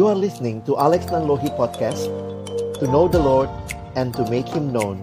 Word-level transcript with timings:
You 0.00 0.08
are 0.08 0.16
listening 0.16 0.64
to 0.64 0.80
Alex 0.80 1.12
Nanlohi 1.12 1.52
Podcast 1.60 2.08
To 2.80 2.88
know 2.88 3.04
the 3.04 3.20
Lord 3.20 3.52
and 4.00 4.16
to 4.16 4.24
make 4.32 4.48
Him 4.48 4.72
known 4.72 4.96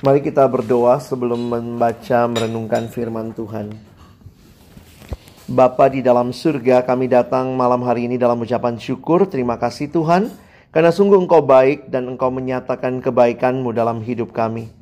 Mari 0.00 0.24
kita 0.24 0.48
berdoa 0.48 0.96
sebelum 1.04 1.52
membaca 1.52 2.24
merenungkan 2.32 2.88
firman 2.88 3.36
Tuhan 3.36 3.76
Bapa 5.52 5.92
di 5.92 6.00
dalam 6.00 6.32
surga, 6.32 6.88
kami 6.88 7.12
datang 7.12 7.52
malam 7.52 7.84
hari 7.84 8.08
ini 8.08 8.16
dalam 8.16 8.40
ucapan 8.40 8.80
syukur. 8.80 9.28
Terima 9.28 9.60
kasih 9.60 9.92
Tuhan, 9.92 10.32
karena 10.72 10.88
sungguh 10.88 11.20
Engkau 11.20 11.44
baik 11.44 11.92
dan 11.92 12.08
Engkau 12.08 12.32
menyatakan 12.32 13.04
kebaikan-Mu 13.04 13.76
dalam 13.76 14.00
hidup 14.00 14.32
kami. 14.32 14.72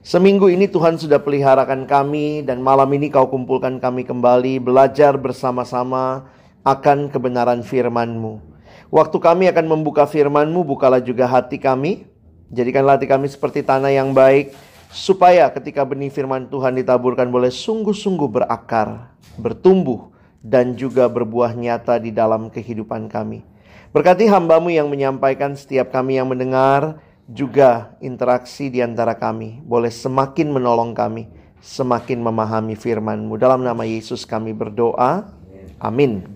Seminggu 0.00 0.48
ini 0.48 0.64
Tuhan 0.64 0.96
sudah 0.96 1.20
peliharakan 1.20 1.84
kami 1.84 2.40
dan 2.40 2.64
malam 2.64 2.88
ini 2.96 3.12
kau 3.12 3.28
kumpulkan 3.28 3.76
kami 3.76 4.08
kembali 4.08 4.56
belajar 4.56 5.20
bersama-sama 5.20 6.24
akan 6.64 7.12
kebenaran 7.12 7.60
firman-Mu. 7.60 8.40
Waktu 8.88 9.16
kami 9.20 9.52
akan 9.52 9.68
membuka 9.68 10.08
firman-Mu, 10.08 10.64
bukalah 10.64 11.04
juga 11.04 11.28
hati 11.28 11.60
kami. 11.60 12.08
Jadikanlah 12.48 12.96
hati 12.96 13.04
kami 13.04 13.28
seperti 13.28 13.60
tanah 13.60 13.92
yang 13.92 14.16
baik, 14.16 14.56
supaya 14.88 15.52
ketika 15.52 15.84
benih 15.84 16.08
firman 16.08 16.48
Tuhan 16.48 16.80
ditaburkan 16.80 17.28
boleh 17.28 17.52
sungguh-sungguh 17.52 18.40
berakar, 18.40 19.12
bertumbuh, 19.36 20.08
dan 20.40 20.80
juga 20.80 21.12
berbuah 21.12 21.52
nyata 21.52 22.00
di 22.00 22.08
dalam 22.08 22.48
kehidupan 22.48 23.12
kami. 23.12 23.44
Berkati 23.92 24.24
hambamu 24.32 24.72
yang 24.72 24.88
menyampaikan 24.88 25.52
setiap 25.52 25.92
kami 25.92 26.16
yang 26.16 26.24
mendengar, 26.24 27.04
juga 27.30 27.94
interaksi 28.02 28.66
di 28.68 28.82
antara 28.82 29.14
kami 29.14 29.62
boleh 29.62 29.90
semakin 29.90 30.50
menolong 30.50 30.90
kami, 30.90 31.30
semakin 31.62 32.18
memahami 32.18 32.74
firman-Mu. 32.74 33.38
Dalam 33.38 33.62
nama 33.62 33.86
Yesus 33.86 34.26
kami 34.26 34.50
berdoa. 34.50 35.30
Amin. 35.78 36.26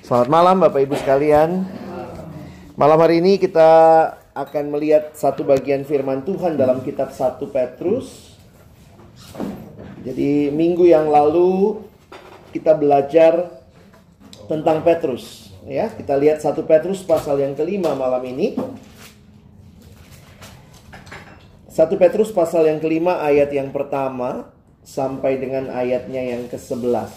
Selamat 0.00 0.28
malam 0.32 0.56
Bapak 0.58 0.80
Ibu 0.88 0.96
sekalian. 0.98 1.68
Malam 2.74 2.98
hari 2.98 3.20
ini 3.20 3.36
kita 3.36 3.68
akan 4.32 4.64
melihat 4.72 5.12
satu 5.12 5.44
bagian 5.44 5.84
firman 5.84 6.24
Tuhan 6.24 6.56
dalam 6.56 6.80
kitab 6.80 7.12
1 7.12 7.36
Petrus. 7.52 8.34
Jadi 10.00 10.48
minggu 10.48 10.88
yang 10.88 11.12
lalu 11.12 11.84
kita 12.56 12.72
belajar 12.72 13.52
tentang 14.48 14.80
Petrus 14.80 15.52
ya. 15.68 15.92
Kita 15.92 16.16
lihat 16.16 16.40
1 16.40 16.56
Petrus 16.64 17.04
pasal 17.04 17.44
yang 17.44 17.52
kelima 17.52 17.92
malam 17.92 18.24
ini. 18.24 18.56
1 21.80 21.88
Petrus 21.96 22.28
pasal 22.28 22.68
yang 22.68 22.76
kelima 22.76 23.24
ayat 23.24 23.56
yang 23.56 23.72
pertama 23.72 24.52
sampai 24.84 25.40
dengan 25.40 25.72
ayatnya 25.72 26.20
yang 26.20 26.44
ke-11. 26.52 27.08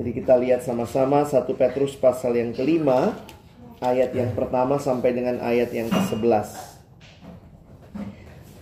Jadi 0.00 0.10
kita 0.16 0.40
lihat 0.40 0.64
sama-sama 0.64 1.28
1 1.28 1.44
Petrus 1.52 1.92
pasal 1.92 2.40
yang 2.40 2.56
kelima 2.56 3.20
ayat 3.84 4.16
yang 4.16 4.32
pertama 4.32 4.80
sampai 4.80 5.12
dengan 5.12 5.44
ayat 5.44 5.68
yang 5.76 5.92
ke-11. 5.92 6.56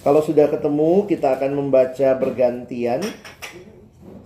Kalau 0.02 0.18
sudah 0.26 0.50
ketemu 0.50 1.06
kita 1.06 1.38
akan 1.38 1.52
membaca 1.54 2.08
bergantian. 2.18 3.06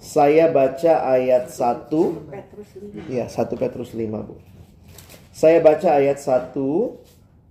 Saya 0.00 0.48
baca 0.48 1.04
ayat 1.20 1.52
1. 1.52 3.12
Ya, 3.12 3.28
1 3.28 3.60
Petrus 3.60 3.92
5, 3.92 4.24
Bu. 4.24 4.40
Saya 5.36 5.60
baca 5.60 6.00
ayat 6.00 6.16
1 6.16 6.56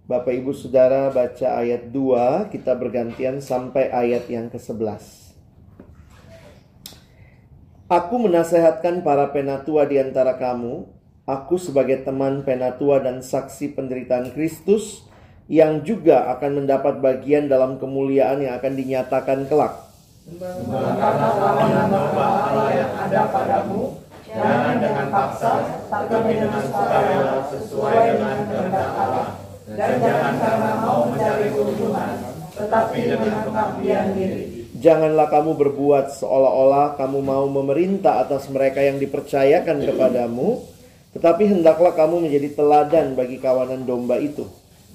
Bapak 0.10 0.34
Ibu 0.42 0.58
Saudara 0.58 1.14
baca 1.14 1.62
ayat 1.62 1.94
2, 1.94 2.50
kita 2.50 2.74
bergantian 2.74 3.38
sampai 3.46 3.94
ayat 3.94 4.26
yang 4.26 4.50
ke-11. 4.50 5.06
Aku 7.86 8.18
menasehatkan 8.18 9.06
para 9.06 9.30
penatua 9.30 9.86
di 9.86 10.02
antara 10.02 10.34
kamu, 10.34 10.90
aku 11.30 11.62
sebagai 11.62 12.02
teman 12.02 12.42
penatua 12.42 13.06
dan 13.06 13.22
saksi 13.22 13.78
penderitaan 13.78 14.34
Kristus 14.34 15.06
yang 15.46 15.86
juga 15.86 16.26
akan 16.34 16.66
mendapat 16.66 17.06
bagian 17.06 17.46
dalam 17.46 17.78
kemuliaan 17.78 18.42
yang 18.42 18.58
akan 18.58 18.74
dinyatakan 18.82 19.46
kelak. 19.46 19.78
jangan 24.30 24.76
dengan 24.78 25.08
paksa, 25.10 25.54
dengan 26.06 26.62
sukarela 26.62 27.38
sesuai 27.50 27.98
dengan 28.14 28.38
dan 29.80 29.96
jangan 30.04 30.34
karena 30.36 30.72
mau 30.84 31.08
mencari 31.08 31.48
keuntungan, 31.56 32.12
tetapi 32.52 33.00
dengan 33.08 33.36
pengabdian 33.48 34.06
diri. 34.12 34.44
Janganlah 34.76 35.28
kamu 35.32 35.56
berbuat 35.56 36.20
seolah-olah 36.20 37.00
kamu 37.00 37.20
mau 37.24 37.48
memerintah 37.48 38.28
atas 38.28 38.52
mereka 38.52 38.84
yang 38.84 39.00
dipercayakan 39.00 39.88
kepadamu, 39.88 40.68
tetapi 41.16 41.48
hendaklah 41.48 41.96
kamu 41.96 42.28
menjadi 42.28 42.60
teladan 42.60 43.16
bagi 43.16 43.40
kawanan 43.40 43.88
domba 43.88 44.20
itu. 44.20 44.44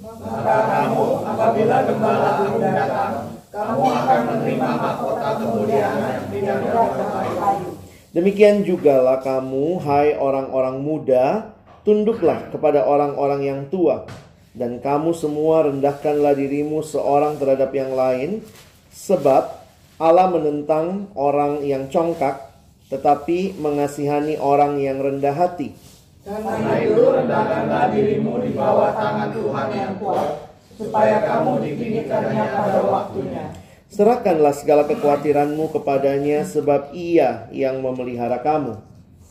Maka 0.05 0.56
kamu 0.69 1.05
apabila 1.33 1.77
gembala 1.89 2.31
aku 2.44 2.56
datang, 2.61 3.12
kamu 3.49 3.83
akan 3.89 4.21
menerima 4.28 4.69
mahkota 4.69 5.28
kemuliaan 5.41 6.12
di 6.28 6.39
dalam. 6.44 6.89
Demikian 8.12 8.69
jugalah 8.69 9.25
kamu, 9.25 9.81
hai 9.81 10.12
orang-orang 10.12 10.77
muda, 10.84 11.56
tunduklah 11.89 12.53
kepada 12.53 12.84
orang-orang 12.84 13.41
yang 13.49 13.61
tua 13.73 14.05
dan 14.55 14.79
kamu 14.79 15.11
semua 15.19 15.67
rendahkanlah 15.67 16.39
dirimu 16.39 16.87
seorang 16.87 17.35
terhadap 17.43 17.75
yang 17.75 17.91
lain, 17.93 18.47
sebab 18.95 19.51
Allah 19.99 20.31
menentang 20.31 21.11
orang 21.19 21.67
yang 21.67 21.91
congkak, 21.91 22.55
tetapi 22.87 23.59
mengasihani 23.59 24.39
orang 24.39 24.79
yang 24.79 25.03
rendah 25.03 25.35
hati. 25.35 25.75
Karena 26.23 26.79
itu 26.81 27.03
rendahkanlah 27.03 27.91
dirimu 27.91 28.41
di 28.47 28.55
bawah 28.55 28.95
tangan 28.95 29.35
Tuhan 29.35 29.69
yang 29.75 29.93
kuat, 29.99 30.55
supaya 30.79 31.27
kamu 31.27 31.53
ditinggikannya 31.67 32.45
pada 32.55 32.81
waktunya. 32.87 33.45
Serahkanlah 33.91 34.55
segala 34.55 34.87
kekhawatiranmu 34.87 35.71
kepadanya, 35.75 36.47
sebab 36.47 36.95
ia 36.95 37.51
yang 37.51 37.83
memelihara 37.83 38.39
kamu. 38.39 38.79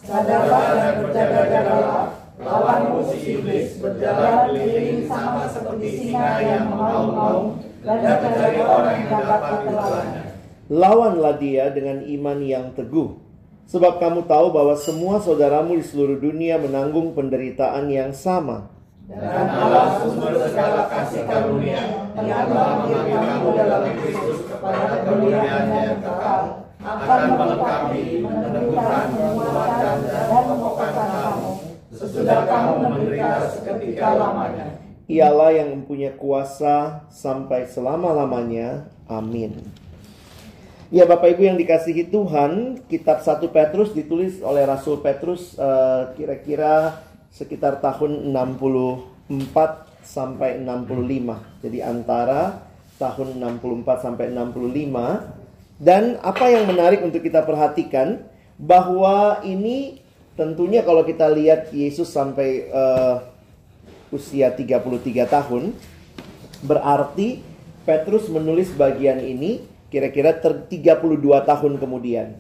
Sadarlah 0.04 0.64
dan 0.76 0.94
berjaga-jagalah 1.00 2.23
Lawan 2.42 2.98
musuh 2.98 3.22
iblis 3.22 3.78
berjalan 3.78 4.50
keliling 4.50 5.06
sama 5.06 5.46
seperti 5.46 5.88
singa 6.02 6.42
yang 6.42 6.66
mengaum-ngaum 6.66 7.62
dan 7.86 8.02
mencari 8.02 8.58
orang 8.58 8.98
yang 9.06 9.22
dapat 9.22 9.58
ditelannya. 9.62 10.24
Lawanlah 10.74 11.36
dia 11.38 11.70
dengan 11.70 12.02
iman 12.02 12.40
yang 12.42 12.66
teguh. 12.74 13.22
Sebab 13.70 14.02
kamu 14.02 14.26
tahu 14.26 14.50
bahwa 14.50 14.74
semua 14.74 15.22
saudaramu 15.22 15.78
di 15.78 15.86
seluruh 15.86 16.18
dunia 16.18 16.58
menanggung 16.58 17.14
penderitaan 17.14 17.86
yang 17.94 18.10
sama. 18.10 18.66
Dan 19.06 19.48
Allah 19.54 20.02
sumber 20.02 20.34
segala 20.42 20.90
kasih 20.90 21.30
karunia 21.30 22.10
yang 22.18 22.50
telah 22.50 22.82
memanggil 22.82 23.14
kamu 23.14 23.48
dalam 23.62 23.84
Kristus 23.94 24.40
kepada 24.50 25.06
kemuliaan 25.06 25.66
yang 25.70 26.02
kekal 26.02 26.66
akan 26.82 27.22
melengkapi, 27.38 28.04
meneguhkan, 28.26 29.06
menguatkan, 29.22 29.96
dan 30.02 30.26
mengokohkan 30.34 30.92
kamu 31.14 31.53
sesudah 32.04 32.44
kamu 32.44 32.72
menderita 32.84 33.48
seketika 33.48 34.20
lamanya. 34.20 34.68
Ialah 35.08 35.52
yang 35.56 35.70
mempunyai 35.80 36.16
kuasa 36.20 37.08
sampai 37.08 37.68
selama-lamanya. 37.68 38.88
Amin. 39.08 39.64
Ya 40.94 41.10
Bapak 41.10 41.34
Ibu 41.34 41.50
yang 41.50 41.58
dikasihi 41.58 42.14
Tuhan, 42.14 42.84
kitab 42.86 43.24
1 43.26 43.42
Petrus 43.50 43.96
ditulis 43.98 44.40
oleh 44.46 44.68
Rasul 44.68 45.02
Petrus 45.02 45.58
uh, 45.58 46.14
kira-kira 46.14 47.02
sekitar 47.34 47.82
tahun 47.82 48.30
64 48.30 50.06
sampai 50.06 50.62
65. 50.62 51.66
Jadi 51.66 51.80
antara 51.82 52.62
tahun 53.02 53.42
64 53.42 54.06
sampai 54.06 54.30
65. 54.30 55.82
Dan 55.82 56.22
apa 56.22 56.46
yang 56.48 56.70
menarik 56.70 57.02
untuk 57.02 57.26
kita 57.26 57.42
perhatikan 57.42 58.24
bahwa 58.62 59.42
ini 59.42 60.03
Tentunya 60.34 60.82
kalau 60.82 61.06
kita 61.06 61.30
lihat 61.30 61.70
Yesus 61.70 62.10
sampai 62.10 62.66
uh, 62.74 63.22
usia 64.10 64.50
33 64.50 64.82
tahun, 65.30 65.78
berarti 66.66 67.46
Petrus 67.86 68.26
menulis 68.34 68.74
bagian 68.74 69.22
ini 69.22 69.62
kira-kira 69.94 70.34
32 70.34 70.70
tahun 71.22 71.74
kemudian. 71.78 72.34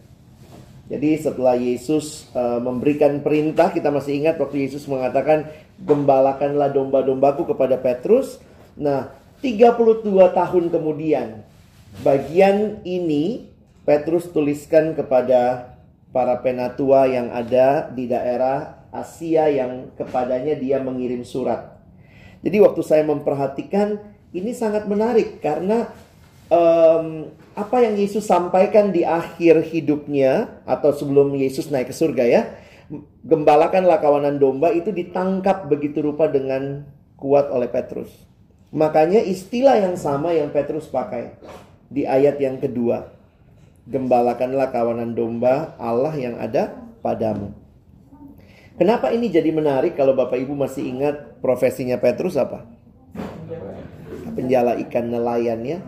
Jadi 0.89 1.09
setelah 1.21 1.53
Yesus 1.53 2.27
uh, 2.33 2.57
memberikan 2.57 3.21
perintah, 3.21 3.69
kita 3.69 3.93
masih 3.93 4.25
ingat 4.25 4.41
waktu 4.41 4.67
Yesus 4.67 4.89
mengatakan, 4.89 5.49
"Gembalakanlah 5.77 6.73
domba-dombaku" 6.73 7.45
kepada 7.49 7.77
Petrus. 7.77 8.41
Nah, 8.73 9.13
32 9.39 10.33
tahun 10.33 10.73
kemudian, 10.73 11.45
bagian 12.01 12.81
ini 12.83 13.47
Petrus 13.85 14.31
tuliskan 14.31 14.95
kepada 14.95 15.72
para 16.13 16.39
penatua 16.39 17.09
yang 17.09 17.33
ada 17.33 17.89
di 17.89 18.05
daerah 18.05 18.85
Asia 18.93 19.49
yang 19.49 19.89
kepadanya 19.97 20.53
dia 20.53 20.77
mengirim 20.77 21.25
surat. 21.25 21.81
Jadi 22.45 22.61
waktu 22.61 22.81
saya 22.85 23.01
memperhatikan 23.01 23.97
ini 24.29 24.53
sangat 24.53 24.85
menarik 24.85 25.41
karena 25.41 25.89
um, 26.53 27.33
apa 27.57 27.77
yang 27.81 27.97
Yesus 27.97 28.29
sampaikan 28.29 28.93
di 28.93 29.01
akhir 29.01 29.65
hidupnya 29.73 30.61
atau 30.69 30.93
sebelum 30.93 31.33
Yesus 31.33 31.73
naik 31.73 31.89
ke 31.89 31.95
surga 31.97 32.23
ya. 32.29 32.41
Gembalakanlah 33.25 33.97
kawanan 33.97 34.37
domba 34.37 34.69
itu 34.69 34.93
ditangkap 34.93 35.65
begitu 35.65 36.05
rupa 36.05 36.29
dengan 36.29 36.85
kuat 37.17 37.49
oleh 37.49 37.71
Petrus. 37.71 38.11
Makanya 38.69 39.21
istilah 39.21 39.81
yang 39.81 39.97
sama 39.97 40.33
yang 40.33 40.53
Petrus 40.53 40.89
pakai 40.89 41.37
di 41.89 42.05
ayat 42.05 42.37
yang 42.37 42.61
kedua. 42.61 43.22
Gembalakanlah 43.83 44.71
kawanan 44.71 45.11
domba 45.11 45.75
Allah 45.75 46.15
yang 46.15 46.39
ada 46.39 46.71
padamu. 47.03 47.51
Kenapa 48.79 49.11
ini 49.11 49.27
jadi 49.27 49.51
menarik 49.51 49.93
kalau 49.99 50.15
Bapak 50.15 50.39
Ibu 50.39 50.55
masih 50.55 50.87
ingat 50.87 51.37
profesinya 51.43 51.99
Petrus 51.99 52.39
apa? 52.39 52.65
Penjala 54.33 54.79
ikan 54.87 55.11
nelayan 55.11 55.61
ya. 55.61 55.79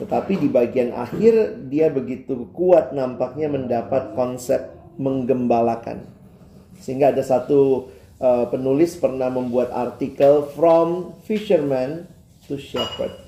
Tetapi 0.00 0.40
di 0.40 0.48
bagian 0.48 0.96
akhir 0.96 1.64
dia 1.68 1.92
begitu 1.92 2.48
kuat 2.56 2.96
nampaknya 2.96 3.52
mendapat 3.52 4.16
konsep 4.16 4.72
menggembalakan. 4.96 6.08
Sehingga 6.80 7.12
ada 7.12 7.20
satu 7.20 7.92
uh, 8.20 8.48
penulis 8.48 8.96
pernah 8.96 9.28
membuat 9.28 9.72
artikel 9.72 10.48
from 10.56 11.12
fisherman 11.24 12.08
to 12.48 12.56
shepherd. 12.56 13.25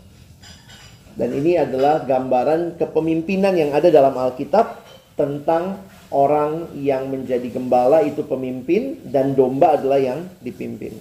Dan 1.18 1.34
ini 1.34 1.58
adalah 1.58 2.06
gambaran 2.06 2.78
kepemimpinan 2.78 3.58
yang 3.58 3.74
ada 3.74 3.90
dalam 3.90 4.14
Alkitab 4.14 4.86
tentang 5.18 5.82
orang 6.14 6.70
yang 6.78 7.10
menjadi 7.10 7.50
gembala 7.50 8.06
itu 8.06 8.22
pemimpin 8.22 9.02
dan 9.02 9.34
domba 9.34 9.74
adalah 9.74 9.98
yang 9.98 10.30
dipimpin. 10.38 10.94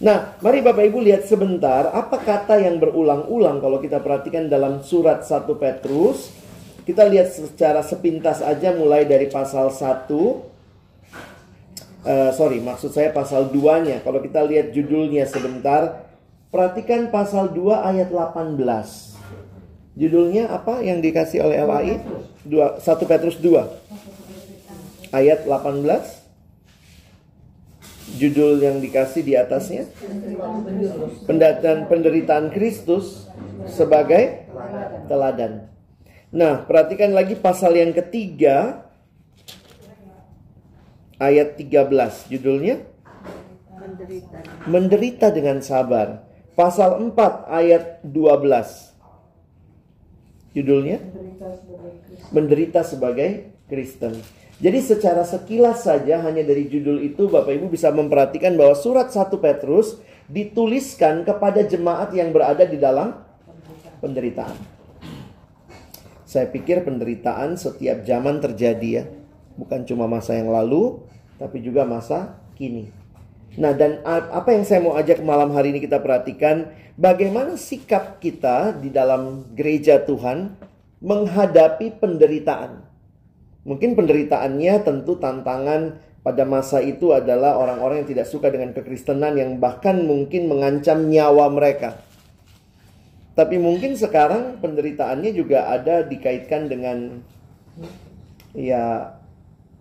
Nah, 0.00 0.40
mari 0.40 0.64
Bapak 0.64 0.88
Ibu 0.88 1.04
lihat 1.04 1.28
sebentar 1.28 1.92
apa 1.92 2.18
kata 2.24 2.56
yang 2.56 2.80
berulang-ulang 2.80 3.60
kalau 3.60 3.78
kita 3.84 4.00
perhatikan 4.00 4.48
dalam 4.48 4.80
surat 4.80 5.22
1 5.22 5.44
Petrus. 5.60 6.32
Kita 6.84 7.08
lihat 7.08 7.32
secara 7.32 7.80
sepintas 7.80 8.44
aja 8.44 8.72
mulai 8.76 9.08
dari 9.08 9.28
pasal 9.32 9.72
1 9.72 9.80
uh, 10.04 10.40
eh, 12.04 12.30
sorry, 12.36 12.60
maksud 12.60 12.92
saya 12.92 13.08
pasal 13.10 13.48
2-nya. 13.48 14.04
Kalau 14.04 14.20
kita 14.20 14.44
lihat 14.44 14.76
judulnya 14.76 15.24
sebentar, 15.24 16.04
perhatikan 16.52 17.08
pasal 17.08 17.50
2 17.56 17.88
ayat 17.88 18.08
18. 18.12 18.60
Judulnya 19.94 20.50
apa 20.50 20.82
yang 20.82 20.98
dikasih 20.98 21.38
oleh 21.46 21.62
LAI? 21.62 22.02
2, 22.44 22.82
1 22.82 23.10
Petrus 23.10 23.40
2 23.40 25.14
ayat 25.14 25.46
18 25.48 25.80
judul 28.20 28.60
yang 28.60 28.84
dikasih 28.84 29.24
di 29.24 29.32
atasnya 29.32 29.88
penderitaan 31.24 31.88
penderitaan 31.88 32.52
Kristus 32.52 33.32
sebagai 33.70 34.44
teladan. 35.08 35.72
Nah, 36.34 36.66
perhatikan 36.66 37.14
lagi 37.14 37.38
pasal 37.38 37.78
yang 37.78 37.94
ketiga 37.94 38.90
ayat 41.16 41.56
13 41.56 42.28
judulnya 42.28 42.82
menderita. 43.72 44.38
menderita 44.66 45.26
dengan 45.32 45.62
sabar. 45.62 46.26
Pasal 46.54 47.02
4 47.02 47.50
ayat 47.50 48.04
12 48.06 48.93
judulnya 50.54 51.02
menderita 52.30 52.86
sebagai 52.86 53.52
Kristen. 53.66 54.16
Jadi 54.62 54.78
secara 54.78 55.26
sekilas 55.26 55.82
saja 55.82 56.22
hanya 56.22 56.46
dari 56.46 56.70
judul 56.70 57.02
itu 57.02 57.26
Bapak 57.26 57.58
Ibu 57.58 57.66
bisa 57.74 57.90
memperhatikan 57.90 58.54
bahwa 58.54 58.78
surat 58.78 59.10
1 59.10 59.34
Petrus 59.42 59.98
dituliskan 60.30 61.26
kepada 61.26 61.66
jemaat 61.66 62.14
yang 62.14 62.30
berada 62.30 62.62
di 62.62 62.78
dalam 62.78 63.18
penderitaan. 63.98 64.54
Saya 66.24 66.48
pikir 66.48 66.86
penderitaan 66.86 67.58
setiap 67.58 68.06
zaman 68.06 68.38
terjadi 68.38 68.88
ya. 69.02 69.04
Bukan 69.54 69.86
cuma 69.86 70.10
masa 70.10 70.34
yang 70.34 70.50
lalu, 70.50 71.02
tapi 71.38 71.62
juga 71.62 71.86
masa 71.86 72.42
kini. 72.58 73.03
Nah, 73.54 73.70
dan 73.70 74.02
apa 74.06 74.50
yang 74.50 74.66
saya 74.66 74.82
mau 74.82 74.98
ajak 74.98 75.22
malam 75.22 75.54
hari 75.54 75.70
ini 75.70 75.78
kita 75.78 76.02
perhatikan, 76.02 76.74
bagaimana 76.98 77.54
sikap 77.54 78.18
kita 78.18 78.74
di 78.74 78.90
dalam 78.90 79.46
gereja 79.54 80.02
Tuhan 80.02 80.58
menghadapi 80.98 82.02
penderitaan. 82.02 82.82
Mungkin 83.64 83.94
penderitaannya 83.94 84.74
tentu 84.82 85.16
tantangan 85.16 86.02
pada 86.24 86.42
masa 86.48 86.80
itu 86.80 87.12
adalah 87.12 87.60
orang-orang 87.60 88.02
yang 88.02 88.10
tidak 88.16 88.26
suka 88.26 88.48
dengan 88.48 88.72
kekristenan 88.72 89.36
yang 89.36 89.60
bahkan 89.60 90.02
mungkin 90.02 90.48
mengancam 90.50 91.06
nyawa 91.06 91.52
mereka. 91.52 92.00
Tapi 93.34 93.58
mungkin 93.58 93.94
sekarang 93.98 94.58
penderitaannya 94.62 95.30
juga 95.34 95.68
ada 95.68 96.06
dikaitkan 96.06 96.70
dengan 96.70 97.22
ya 98.54 99.14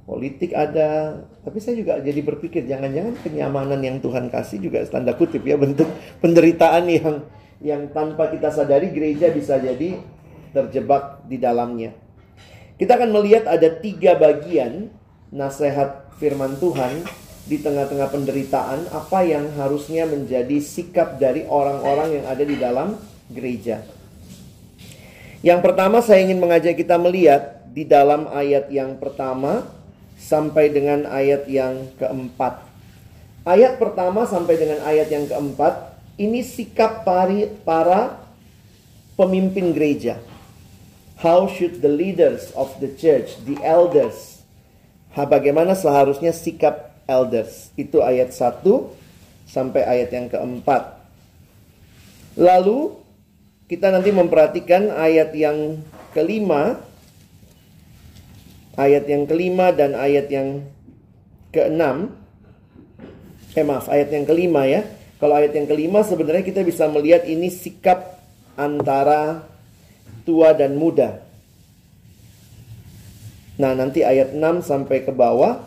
politik 0.03 0.51
ada. 0.51 1.23
Tapi 1.43 1.57
saya 1.59 1.79
juga 1.79 1.99
jadi 1.99 2.19
berpikir 2.23 2.67
jangan-jangan 2.67 3.15
kenyamanan 3.23 3.79
yang 3.83 3.99
Tuhan 3.99 4.27
kasih 4.31 4.63
juga 4.63 4.83
tanda 4.87 5.15
kutip 5.15 5.43
ya 5.43 5.55
bentuk 5.59 5.87
penderitaan 6.23 6.87
yang 6.87 7.23
yang 7.63 7.81
tanpa 7.95 8.27
kita 8.27 8.51
sadari 8.51 8.91
gereja 8.91 9.31
bisa 9.31 9.55
jadi 9.59 9.99
terjebak 10.51 11.23
di 11.27 11.39
dalamnya. 11.39 11.95
Kita 12.75 12.99
akan 12.99 13.09
melihat 13.15 13.47
ada 13.47 13.69
tiga 13.79 14.19
bagian 14.19 14.91
nasihat 15.31 16.11
firman 16.19 16.59
Tuhan 16.59 17.03
di 17.43 17.59
tengah-tengah 17.59 18.07
penderitaan 18.11 18.87
apa 18.91 19.19
yang 19.23 19.51
harusnya 19.59 20.07
menjadi 20.07 20.59
sikap 20.63 21.19
dari 21.19 21.43
orang-orang 21.47 22.19
yang 22.21 22.25
ada 22.27 22.43
di 22.43 22.55
dalam 22.55 22.95
gereja. 23.31 23.83
Yang 25.43 25.59
pertama 25.59 25.99
saya 25.99 26.23
ingin 26.23 26.39
mengajak 26.39 26.79
kita 26.79 26.95
melihat 26.95 27.67
di 27.67 27.83
dalam 27.83 28.31
ayat 28.31 28.71
yang 28.71 28.95
pertama 28.95 29.82
sampai 30.23 30.71
dengan 30.71 31.03
ayat 31.03 31.43
yang 31.51 31.91
keempat. 31.99 32.63
Ayat 33.43 33.75
pertama 33.75 34.23
sampai 34.23 34.55
dengan 34.55 34.79
ayat 34.87 35.11
yang 35.11 35.27
keempat 35.27 35.99
ini 36.15 36.39
sikap 36.47 37.03
para 37.03 38.23
pemimpin 39.19 39.75
gereja. 39.75 40.15
How 41.19 41.51
should 41.51 41.83
the 41.83 41.91
leaders 41.91 42.55
of 42.55 42.71
the 42.79 42.87
church, 42.95 43.35
the 43.43 43.59
elders, 43.59 44.39
bagaimana 45.11 45.75
seharusnya 45.75 46.31
sikap 46.31 46.95
elders? 47.03 47.71
Itu 47.75 47.99
ayat 47.99 48.31
1 48.31 48.63
sampai 49.47 49.83
ayat 49.83 50.09
yang 50.11 50.27
keempat. 50.31 51.03
Lalu 52.39 52.95
kita 53.67 53.91
nanti 53.91 54.11
memperhatikan 54.11 54.91
ayat 54.91 55.31
yang 55.35 55.79
kelima, 56.11 56.79
ayat 58.77 59.05
yang 59.05 59.23
kelima 59.29 59.69
dan 59.73 59.93
ayat 59.97 60.27
yang 60.29 60.65
keenam. 61.53 62.13
Eh 63.53 63.61
maaf, 63.61 63.89
ayat 63.89 64.09
yang 64.09 64.25
kelima 64.25 64.65
ya. 64.65 64.85
Kalau 65.21 65.37
ayat 65.37 65.53
yang 65.55 65.69
kelima 65.69 66.01
sebenarnya 66.01 66.43
kita 66.43 66.65
bisa 66.65 66.89
melihat 66.89 67.23
ini 67.29 67.47
sikap 67.47 68.19
antara 68.59 69.45
tua 70.25 70.51
dan 70.57 70.75
muda. 70.75 71.21
Nah, 73.53 73.77
nanti 73.77 74.01
ayat 74.01 74.33
6 74.33 74.65
sampai 74.65 75.05
ke 75.05 75.13
bawah 75.13 75.61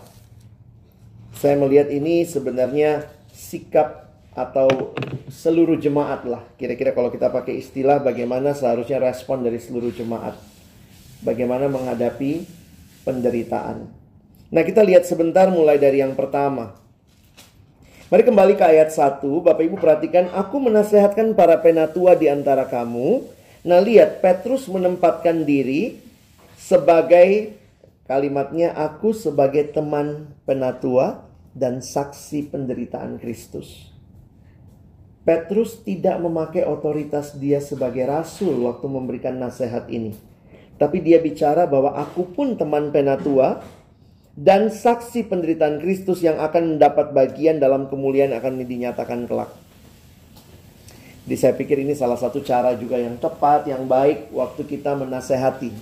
saya 1.36 1.54
melihat 1.60 1.92
ini 1.92 2.24
sebenarnya 2.24 3.06
sikap 3.30 4.08
atau 4.32 4.96
seluruh 5.28 5.76
jemaat 5.76 6.24
lah. 6.24 6.42
Kira-kira 6.56 6.96
kalau 6.96 7.12
kita 7.12 7.28
pakai 7.28 7.60
istilah 7.60 8.00
bagaimana 8.00 8.56
seharusnya 8.56 9.00
respon 9.00 9.44
dari 9.44 9.60
seluruh 9.60 9.92
jemaat. 9.92 10.36
Bagaimana 11.24 11.68
menghadapi 11.68 12.44
penderitaan. 13.06 13.86
Nah, 14.50 14.62
kita 14.66 14.82
lihat 14.82 15.06
sebentar 15.06 15.46
mulai 15.46 15.78
dari 15.78 16.02
yang 16.02 16.18
pertama. 16.18 16.74
Mari 18.10 18.22
kembali 18.26 18.58
ke 18.58 18.66
ayat 18.66 18.90
1. 18.90 19.22
Bapak 19.22 19.62
Ibu 19.62 19.78
perhatikan, 19.78 20.34
aku 20.34 20.58
menasehatkan 20.58 21.38
para 21.38 21.62
penatua 21.62 22.18
di 22.18 22.26
antara 22.26 22.66
kamu 22.66 23.36
Nah 23.66 23.82
lihat 23.82 24.22
Petrus 24.22 24.70
menempatkan 24.70 25.42
diri 25.42 25.98
sebagai 26.54 27.58
kalimatnya 28.06 28.70
aku 28.70 29.10
sebagai 29.10 29.74
teman 29.74 30.30
penatua 30.46 31.26
dan 31.50 31.82
saksi 31.82 32.54
penderitaan 32.54 33.18
Kristus. 33.18 33.90
Petrus 35.26 35.82
tidak 35.82 36.22
memakai 36.22 36.62
otoritas 36.62 37.34
dia 37.34 37.58
sebagai 37.58 38.06
rasul 38.06 38.70
waktu 38.70 38.86
memberikan 38.86 39.34
nasihat 39.34 39.90
ini. 39.90 40.14
Tapi 40.76 41.00
dia 41.00 41.16
bicara 41.20 41.64
bahwa 41.64 41.96
aku 41.96 42.28
pun 42.36 42.56
teman 42.60 42.92
penatua 42.92 43.64
dan 44.36 44.68
saksi 44.68 45.32
penderitaan 45.32 45.80
Kristus 45.80 46.20
yang 46.20 46.36
akan 46.36 46.76
mendapat 46.76 47.16
bagian 47.16 47.56
dalam 47.56 47.88
kemuliaan 47.88 48.36
akan 48.36 48.60
dinyatakan 48.60 49.24
kelak. 49.24 49.48
Jadi 51.26 51.36
saya 51.40 51.56
pikir 51.56 51.82
ini 51.82 51.96
salah 51.96 52.20
satu 52.20 52.44
cara 52.44 52.76
juga 52.76 53.00
yang 53.00 53.16
tepat, 53.16 53.66
yang 53.66 53.88
baik 53.88 54.30
waktu 54.30 54.62
kita 54.62 54.94
menasehati. 54.94 55.72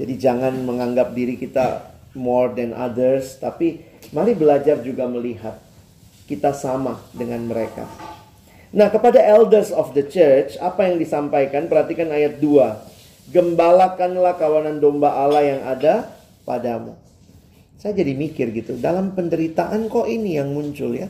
Jadi 0.00 0.14
jangan 0.16 0.56
menganggap 0.64 1.12
diri 1.12 1.36
kita 1.36 1.92
more 2.16 2.54
than 2.56 2.72
others, 2.72 3.36
tapi 3.36 3.84
mari 4.14 4.32
belajar 4.32 4.80
juga 4.80 5.04
melihat 5.04 5.60
kita 6.24 6.54
sama 6.56 7.02
dengan 7.12 7.44
mereka. 7.44 7.84
Nah, 8.70 8.86
kepada 8.86 9.18
elders 9.18 9.74
of 9.74 9.92
the 9.98 10.06
church, 10.06 10.54
apa 10.62 10.86
yang 10.86 10.96
disampaikan? 10.96 11.66
Perhatikan 11.66 12.08
ayat 12.14 12.38
2. 12.38 12.89
Gembalakanlah 13.30 14.34
kawanan 14.34 14.82
domba 14.82 15.14
Allah 15.14 15.42
yang 15.46 15.62
ada 15.62 16.10
padamu. 16.42 16.98
Saya 17.78 17.96
jadi 17.96 18.12
mikir 18.12 18.52
gitu, 18.52 18.76
dalam 18.76 19.16
penderitaan 19.16 19.88
kok 19.88 20.04
ini 20.10 20.36
yang 20.36 20.52
muncul 20.52 20.92
ya. 20.92 21.08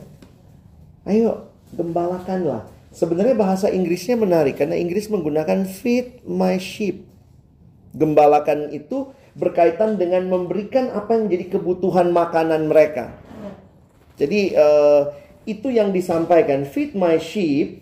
Ayo, 1.03 1.49
gembalakanlah. 1.73 2.69
Sebenarnya 2.93 3.35
bahasa 3.35 3.67
Inggrisnya 3.73 4.15
menarik 4.15 4.61
karena 4.61 4.77
Inggris 4.77 5.09
menggunakan 5.09 5.65
feed 5.67 6.23
my 6.29 6.61
sheep. 6.61 7.07
Gembalakan 7.91 8.71
itu 8.71 9.11
berkaitan 9.35 9.95
dengan 9.95 10.27
memberikan 10.27 10.91
apa 10.91 11.15
yang 11.15 11.27
menjadi 11.27 11.57
kebutuhan 11.59 12.11
makanan 12.11 12.67
mereka. 12.67 13.15
Jadi 14.19 14.53
uh, 14.53 15.11
itu 15.47 15.71
yang 15.73 15.89
disampaikan 15.95 16.67
feed 16.67 16.93
my 16.93 17.17
sheep 17.17 17.81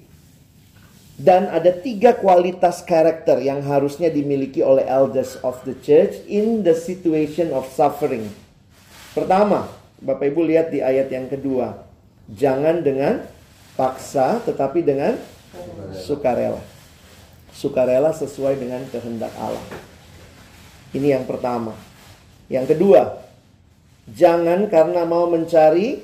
dan 1.19 1.51
ada 1.51 1.75
tiga 1.75 2.15
kualitas 2.15 2.79
karakter 2.79 3.43
yang 3.43 3.59
harusnya 3.59 4.07
dimiliki 4.07 4.63
oleh 4.63 4.87
elders 4.87 5.35
of 5.43 5.59
the 5.67 5.75
church 5.83 6.15
in 6.31 6.63
the 6.63 6.71
situation 6.71 7.51
of 7.51 7.67
suffering. 7.75 8.31
Pertama, 9.11 9.67
Bapak 9.99 10.31
Ibu 10.31 10.47
lihat 10.47 10.71
di 10.71 10.79
ayat 10.79 11.11
yang 11.11 11.27
kedua. 11.27 11.83
Jangan 12.31 12.79
dengan 12.79 13.27
paksa 13.75 14.39
tetapi 14.47 14.79
dengan 14.79 15.19
sukarela. 15.91 16.63
Sukarela 17.51 18.15
sesuai 18.15 18.55
dengan 18.55 18.79
kehendak 18.87 19.35
Allah. 19.35 19.67
Ini 20.95 21.19
yang 21.19 21.27
pertama. 21.27 21.75
Yang 22.47 22.79
kedua, 22.79 23.19
jangan 24.07 24.71
karena 24.71 25.03
mau 25.03 25.27
mencari 25.27 25.99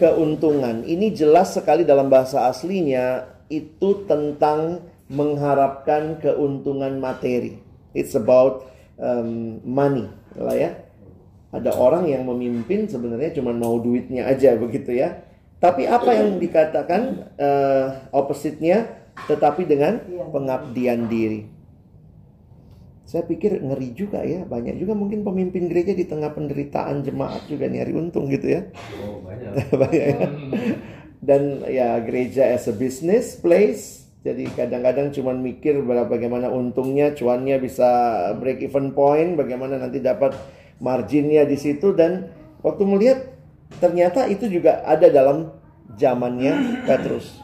keuntungan. 0.00 0.80
Ini 0.88 1.12
jelas 1.12 1.52
sekali 1.52 1.84
dalam 1.84 2.08
bahasa 2.08 2.48
aslinya 2.48 3.28
itu 3.50 4.06
tentang 4.06 4.86
mengharapkan 5.10 6.22
keuntungan 6.22 7.02
materi. 7.02 7.58
It's 7.90 8.14
about 8.14 8.70
um, 8.96 9.58
money, 9.66 10.06
lah 10.38 10.54
ya. 10.54 10.70
Ada 11.50 11.74
orang 11.74 12.06
yang 12.06 12.22
memimpin 12.30 12.86
sebenarnya 12.86 13.34
cuma 13.34 13.50
mau 13.50 13.82
duitnya 13.82 14.30
aja 14.30 14.54
begitu 14.62 14.94
ya. 14.94 15.26
Tapi 15.60 15.84
apa 15.84 16.16
yang 16.16 16.40
dikatakan 16.40 17.34
uh, 17.36 18.08
opposite-nya 18.16 18.96
tetapi 19.28 19.68
dengan 19.68 20.00
iya. 20.08 20.24
pengabdian 20.30 21.10
diri. 21.10 21.44
Saya 23.04 23.26
pikir 23.26 23.58
ngeri 23.58 23.90
juga 23.90 24.22
ya, 24.22 24.46
banyak 24.46 24.78
juga 24.78 24.94
mungkin 24.94 25.26
pemimpin 25.26 25.66
gereja 25.66 25.98
di 25.98 26.06
tengah 26.06 26.30
penderitaan 26.30 27.02
jemaat 27.02 27.42
juga 27.50 27.66
nyari 27.66 27.90
untung 27.90 28.30
gitu 28.30 28.54
ya. 28.54 28.70
Oh, 29.02 29.18
banyak. 29.26 29.50
banyak 29.82 30.04
ya. 30.14 30.18
Dan 31.30 31.62
ya 31.70 32.02
gereja 32.02 32.50
as 32.50 32.66
a 32.66 32.74
business 32.74 33.38
place, 33.38 34.10
jadi 34.26 34.50
kadang-kadang 34.50 35.14
cuma 35.14 35.30
mikir 35.30 35.78
bagaimana 35.86 36.50
untungnya, 36.50 37.14
cuannya 37.14 37.62
bisa 37.62 37.86
break 38.42 38.66
even 38.66 38.90
point, 38.90 39.38
bagaimana 39.38 39.78
nanti 39.78 40.02
dapat 40.02 40.34
marginnya 40.82 41.46
di 41.46 41.54
situ 41.54 41.94
dan 41.94 42.34
waktu 42.66 42.82
melihat 42.82 43.30
ternyata 43.78 44.26
itu 44.26 44.50
juga 44.50 44.82
ada 44.82 45.06
dalam 45.06 45.54
zamannya 45.94 46.82
Petrus 46.88 47.40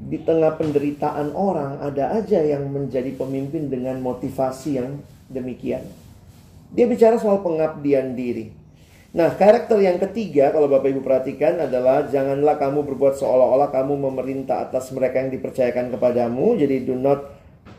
di 0.00 0.16
tengah 0.16 0.56
penderitaan 0.56 1.36
orang 1.36 1.76
ada 1.84 2.16
aja 2.16 2.40
yang 2.40 2.72
menjadi 2.72 3.12
pemimpin 3.12 3.68
dengan 3.68 4.00
motivasi 4.00 4.80
yang 4.80 5.04
demikian. 5.28 5.84
Dia 6.72 6.88
bicara 6.88 7.20
soal 7.20 7.44
pengabdian 7.44 8.16
diri. 8.16 8.59
Nah, 9.10 9.34
karakter 9.34 9.74
yang 9.82 9.98
ketiga 9.98 10.54
kalau 10.54 10.70
Bapak 10.70 10.94
Ibu 10.94 11.02
perhatikan 11.02 11.58
adalah 11.58 12.06
janganlah 12.06 12.54
kamu 12.54 12.86
berbuat 12.86 13.18
seolah-olah 13.18 13.74
kamu 13.74 14.06
memerintah 14.06 14.70
atas 14.70 14.94
mereka 14.94 15.18
yang 15.18 15.34
dipercayakan 15.34 15.90
kepadamu. 15.90 16.54
Jadi 16.54 16.86
do 16.86 16.94
not 16.94 17.26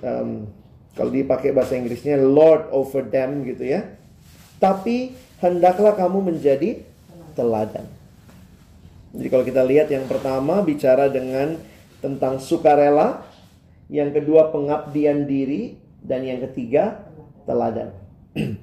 um, 0.04 0.44
kalau 0.92 1.08
dipakai 1.08 1.56
bahasa 1.56 1.80
Inggrisnya 1.80 2.20
lord 2.20 2.68
over 2.76 3.08
them 3.08 3.48
gitu 3.48 3.64
ya. 3.64 3.88
Tapi 4.60 5.16
hendaklah 5.40 5.96
kamu 5.96 6.36
menjadi 6.36 6.84
teladan. 7.32 7.88
Jadi 9.16 9.28
kalau 9.32 9.44
kita 9.48 9.64
lihat 9.64 9.88
yang 9.88 10.12
pertama 10.12 10.60
bicara 10.60 11.08
dengan 11.08 11.56
tentang 12.04 12.44
sukarela, 12.44 13.24
yang 13.88 14.12
kedua 14.12 14.52
pengabdian 14.52 15.24
diri, 15.24 15.80
dan 16.04 16.28
yang 16.28 16.44
ketiga 16.44 17.08
teladan. 17.48 17.96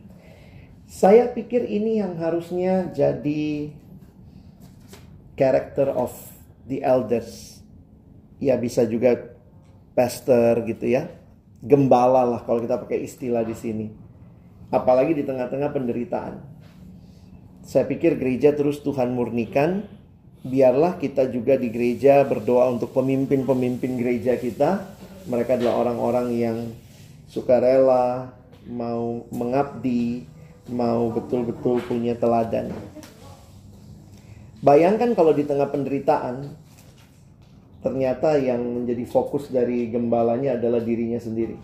Saya 0.88 1.28
pikir 1.28 1.68
ini 1.68 2.00
yang 2.00 2.16
harusnya 2.16 2.88
jadi 2.96 3.68
character 5.36 5.92
of 5.92 6.16
the 6.64 6.80
elders. 6.80 7.60
Ya 8.40 8.56
bisa 8.56 8.88
juga 8.88 9.36
pastor 9.92 10.64
gitu 10.64 10.88
ya. 10.88 11.12
Gembala 11.60 12.24
lah 12.24 12.40
kalau 12.40 12.64
kita 12.64 12.80
pakai 12.80 13.04
istilah 13.04 13.44
di 13.44 13.52
sini. 13.52 13.92
Apalagi 14.72 15.12
di 15.12 15.28
tengah-tengah 15.28 15.68
penderitaan. 15.76 16.40
Saya 17.68 17.84
pikir 17.84 18.16
gereja 18.16 18.56
terus 18.56 18.80
Tuhan 18.80 19.12
murnikan 19.12 19.84
biarlah 20.40 20.96
kita 20.96 21.28
juga 21.28 21.60
di 21.60 21.68
gereja 21.68 22.24
berdoa 22.24 22.72
untuk 22.72 22.96
pemimpin-pemimpin 22.96 24.00
gereja 24.00 24.40
kita. 24.40 24.88
Mereka 25.28 25.60
adalah 25.60 25.84
orang-orang 25.84 26.32
yang 26.32 26.58
sukarela, 27.28 28.32
mau 28.64 29.28
mengabdi, 29.28 30.37
mau 30.68 31.12
betul-betul 31.12 31.80
punya 31.84 32.16
teladan. 32.16 32.72
Bayangkan 34.64 35.14
kalau 35.14 35.32
di 35.32 35.46
tengah 35.46 35.70
penderitaan, 35.70 36.54
ternyata 37.80 38.36
yang 38.36 38.60
menjadi 38.60 39.04
fokus 39.06 39.48
dari 39.48 39.88
gembalanya 39.88 40.58
adalah 40.58 40.82
dirinya 40.82 41.18
sendiri. 41.18 41.56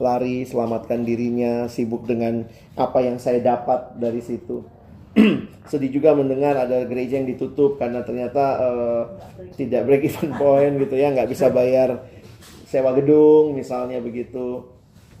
Lari, 0.00 0.48
selamatkan 0.48 1.04
dirinya, 1.04 1.68
sibuk 1.68 2.08
dengan 2.08 2.48
apa 2.76 3.04
yang 3.04 3.20
saya 3.20 3.40
dapat 3.44 4.00
dari 4.00 4.24
situ 4.24 4.64
sedih 5.70 5.90
juga 5.90 6.14
mendengar 6.14 6.54
ada 6.54 6.86
gereja 6.86 7.18
yang 7.18 7.26
ditutup 7.26 7.78
karena 7.82 8.06
ternyata 8.06 8.44
uh, 8.62 9.02
tidak 9.58 9.86
break 9.86 10.06
even 10.06 10.30
point 10.38 10.78
gitu 10.78 10.94
ya 10.94 11.10
nggak 11.10 11.30
bisa 11.30 11.50
bayar 11.50 12.06
sewa 12.70 12.94
gedung 12.94 13.58
misalnya 13.58 13.98
begitu 13.98 14.70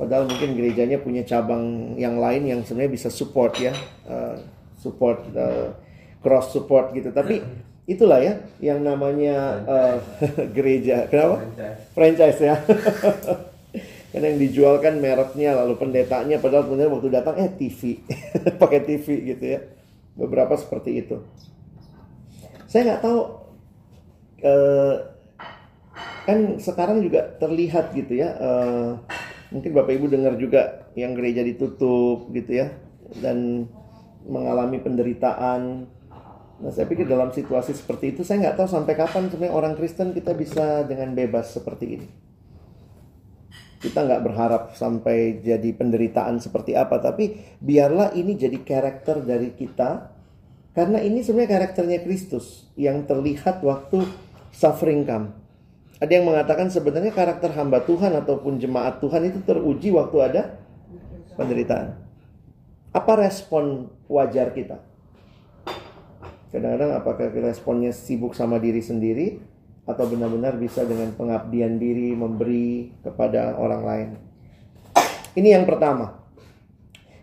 padahal 0.00 0.24
mungkin 0.24 0.56
gerejanya 0.56 0.96
punya 1.04 1.20
cabang 1.28 1.92
yang 2.00 2.16
lain 2.16 2.48
yang 2.48 2.60
sebenarnya 2.64 2.96
bisa 2.96 3.12
support 3.12 3.52
ya 3.60 3.76
uh, 4.08 4.40
support 4.80 5.28
uh, 5.36 5.76
cross 6.24 6.56
support 6.56 6.96
gitu. 6.96 7.12
Tapi 7.12 7.44
itulah 7.84 8.24
ya 8.24 8.40
yang 8.64 8.80
namanya 8.80 9.60
uh, 9.68 9.96
gereja. 10.56 11.04
Kenapa? 11.12 11.44
Franchise, 11.44 11.76
franchise 11.92 12.40
ya. 12.40 12.56
Karena 14.10 14.26
yang 14.34 14.40
dijual 14.42 14.82
kan 14.82 14.98
mereknya 14.98 15.54
lalu 15.54 15.78
pendetanya. 15.78 16.42
Padahal 16.42 16.66
sebenarnya 16.66 16.90
waktu 16.90 17.08
datang 17.12 17.36
eh 17.38 17.50
TV 17.54 18.02
pakai 18.62 18.80
TV 18.82 19.06
gitu 19.36 19.44
ya. 19.44 19.60
Beberapa 20.18 20.58
seperti 20.58 21.04
itu. 21.04 21.22
Saya 22.66 22.90
nggak 22.90 23.02
tahu 23.02 23.20
eh, 24.42 24.96
kan 26.26 26.38
sekarang 26.58 27.02
juga 27.02 27.38
terlihat 27.38 27.94
gitu 27.94 28.18
ya 28.18 28.34
eh, 28.34 28.90
mungkin 29.50 29.70
bapak 29.74 29.92
ibu 29.98 30.06
dengar 30.06 30.34
juga 30.38 30.90
yang 30.94 31.14
gereja 31.18 31.42
ditutup 31.42 32.30
gitu 32.30 32.62
ya 32.64 32.70
dan 33.18 33.66
mengalami 34.26 34.78
penderitaan 34.78 35.90
Nah, 36.60 36.68
saya 36.68 36.84
pikir 36.84 37.08
dalam 37.08 37.32
situasi 37.32 37.72
seperti 37.72 38.12
itu, 38.12 38.20
saya 38.20 38.44
nggak 38.44 38.56
tahu 38.60 38.68
sampai 38.68 38.92
kapan 38.92 39.32
sebenarnya 39.32 39.56
orang 39.56 39.74
Kristen 39.80 40.12
kita 40.12 40.36
bisa 40.36 40.84
dengan 40.84 41.16
bebas 41.16 41.56
seperti 41.56 41.86
ini. 41.88 42.08
Kita 43.80 44.04
nggak 44.04 44.22
berharap 44.28 44.62
sampai 44.76 45.40
jadi 45.40 45.72
penderitaan 45.72 46.36
seperti 46.36 46.76
apa, 46.76 47.00
tapi 47.00 47.40
biarlah 47.64 48.12
ini 48.12 48.36
jadi 48.36 48.60
karakter 48.60 49.24
dari 49.24 49.56
kita. 49.56 50.12
Karena 50.76 51.00
ini 51.00 51.24
sebenarnya 51.24 51.50
karakternya 51.56 51.98
Kristus 52.04 52.68
yang 52.76 53.08
terlihat 53.08 53.64
waktu 53.64 54.04
suffering 54.52 55.08
come. 55.08 55.32
Ada 56.00 56.16
yang 56.16 56.32
mengatakan 56.32 56.72
sebenarnya 56.72 57.12
karakter 57.12 57.52
hamba 57.52 57.84
Tuhan 57.84 58.16
ataupun 58.16 58.56
jemaat 58.56 59.04
Tuhan 59.04 59.20
itu 59.28 59.44
teruji 59.44 59.92
waktu 59.92 60.16
ada 60.24 60.42
penderitaan. 61.36 61.92
Apa 62.96 63.20
respon 63.20 63.92
wajar 64.08 64.56
kita? 64.56 64.80
Kadang-kadang 66.50 66.96
apakah 66.96 67.28
responnya 67.44 67.92
sibuk 67.92 68.32
sama 68.32 68.56
diri 68.56 68.80
sendiri 68.80 69.38
atau 69.84 70.08
benar-benar 70.08 70.56
bisa 70.56 70.88
dengan 70.88 71.12
pengabdian 71.12 71.76
diri 71.76 72.16
memberi 72.16 72.96
kepada 73.04 73.60
orang 73.60 73.82
lain. 73.84 74.08
Ini 75.36 75.60
yang 75.60 75.68
pertama. 75.68 76.16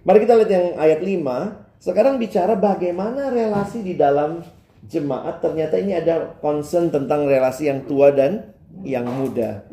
Mari 0.05 0.23
kita 0.23 0.37
lihat 0.39 0.51
yang 0.53 0.65
ayat 0.79 1.01
5. 1.03 1.81
Sekarang 1.81 2.15
bicara 2.21 2.55
bagaimana 2.55 3.33
relasi 3.33 3.83
di 3.83 3.97
dalam 3.99 4.45
jemaat. 4.87 5.43
Ternyata 5.43 5.75
ini 5.81 5.97
ada 5.97 6.39
concern 6.39 6.87
tentang 6.87 7.27
relasi 7.27 7.67
yang 7.67 7.83
tua 7.83 8.15
dan 8.15 8.55
yang 8.83 9.07
muda. 9.07 9.65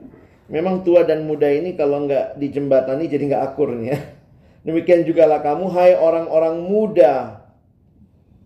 Memang 0.49 0.85
tua 0.85 1.09
dan 1.09 1.25
muda 1.25 1.49
ini 1.49 1.73
kalau 1.75 2.05
nggak 2.05 2.37
dijembatani 2.37 3.09
jadi 3.09 3.25
nggak 3.33 3.45
akur 3.53 3.73
ya. 3.81 3.97
Demikian 4.65 5.05
juga 5.05 5.29
lah 5.29 5.45
kamu, 5.45 5.69
hai 5.73 5.93
orang-orang 5.97 6.57
muda. 6.65 7.45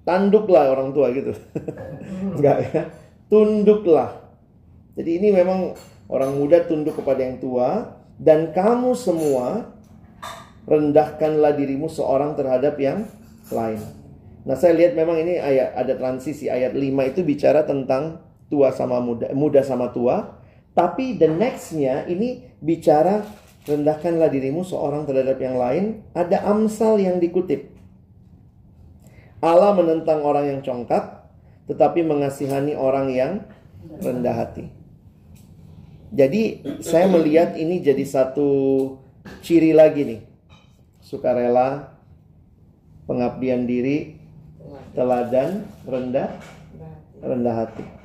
Tanduklah 0.03 0.73
orang 0.73 0.91
tua 0.91 1.13
gitu. 1.15 1.35
Enggak 2.39 2.59
ya. 2.73 2.83
Tunduklah 3.29 4.29
jadi 4.99 5.23
ini 5.23 5.31
memang 5.31 5.79
orang 6.11 6.35
muda 6.35 6.67
tunduk 6.67 6.99
kepada 6.99 7.23
yang 7.23 7.39
tua 7.39 7.95
Dan 8.19 8.51
kamu 8.51 8.99
semua 8.99 9.71
rendahkanlah 10.67 11.55
dirimu 11.55 11.87
seorang 11.87 12.35
terhadap 12.35 12.75
yang 12.83 13.07
lain. 13.55 13.79
Nah, 14.43 14.59
saya 14.59 14.75
lihat 14.75 14.99
memang 14.99 15.23
ini 15.23 15.39
ayat 15.39 15.79
ada 15.79 15.95
transisi 15.95 16.51
ayat 16.51 16.75
5 16.75 16.83
itu 17.15 17.23
bicara 17.23 17.63
tentang 17.63 18.19
tua 18.51 18.75
sama 18.75 18.99
muda, 18.99 19.31
muda 19.39 19.63
sama 19.63 19.95
tua. 19.95 20.38
Tapi 20.79 21.19
the 21.19 21.27
nextnya 21.27 22.07
ini 22.07 22.47
bicara 22.63 23.27
rendahkanlah 23.67 24.31
dirimu 24.31 24.63
seorang 24.63 25.11
terhadap 25.11 25.43
yang 25.43 25.59
lain. 25.59 26.07
Ada 26.15 26.47
amsal 26.47 27.03
yang 27.03 27.19
dikutip. 27.19 27.75
Allah 29.43 29.75
menentang 29.75 30.23
orang 30.23 30.47
yang 30.47 30.61
congkak, 30.63 31.27
tetapi 31.67 32.07
mengasihani 32.07 32.79
orang 32.79 33.11
yang 33.11 33.33
rendah 33.99 34.39
hati. 34.39 34.71
Jadi 36.15 36.63
saya 36.79 37.11
melihat 37.11 37.59
ini 37.59 37.83
jadi 37.83 38.07
satu 38.07 38.49
ciri 39.43 39.75
lagi 39.75 40.07
nih. 40.07 40.21
Sukarela, 41.03 41.99
pengabdian 43.11 43.67
diri, 43.67 44.15
teladan, 44.95 45.67
rendah, 45.85 46.39
rendah 47.19 47.67
hati. 47.67 47.98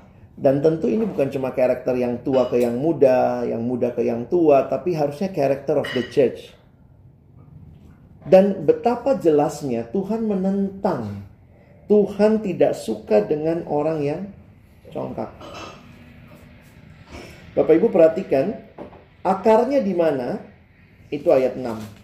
Dan 0.43 0.59
tentu 0.59 0.91
ini 0.91 1.07
bukan 1.07 1.31
cuma 1.31 1.55
karakter 1.55 1.95
yang 1.95 2.19
tua 2.19 2.51
ke 2.51 2.59
yang 2.59 2.75
muda, 2.75 3.47
yang 3.47 3.63
muda 3.63 3.95
ke 3.95 4.03
yang 4.03 4.27
tua, 4.27 4.67
tapi 4.67 4.91
harusnya 4.91 5.31
karakter 5.31 5.79
of 5.79 5.87
the 5.95 6.03
church. 6.11 6.51
Dan 8.27 8.67
betapa 8.67 9.15
jelasnya 9.15 9.87
Tuhan 9.95 10.27
menentang. 10.27 11.23
Tuhan 11.87 12.43
tidak 12.43 12.75
suka 12.75 13.23
dengan 13.23 13.63
orang 13.71 14.03
yang 14.03 14.21
congkak. 14.91 15.31
Bapak 17.55 17.73
Ibu 17.79 17.87
perhatikan, 17.87 18.67
akarnya 19.23 19.79
di 19.79 19.95
mana? 19.95 20.43
Itu 21.07 21.31
ayat 21.31 21.55
6. 21.55 22.02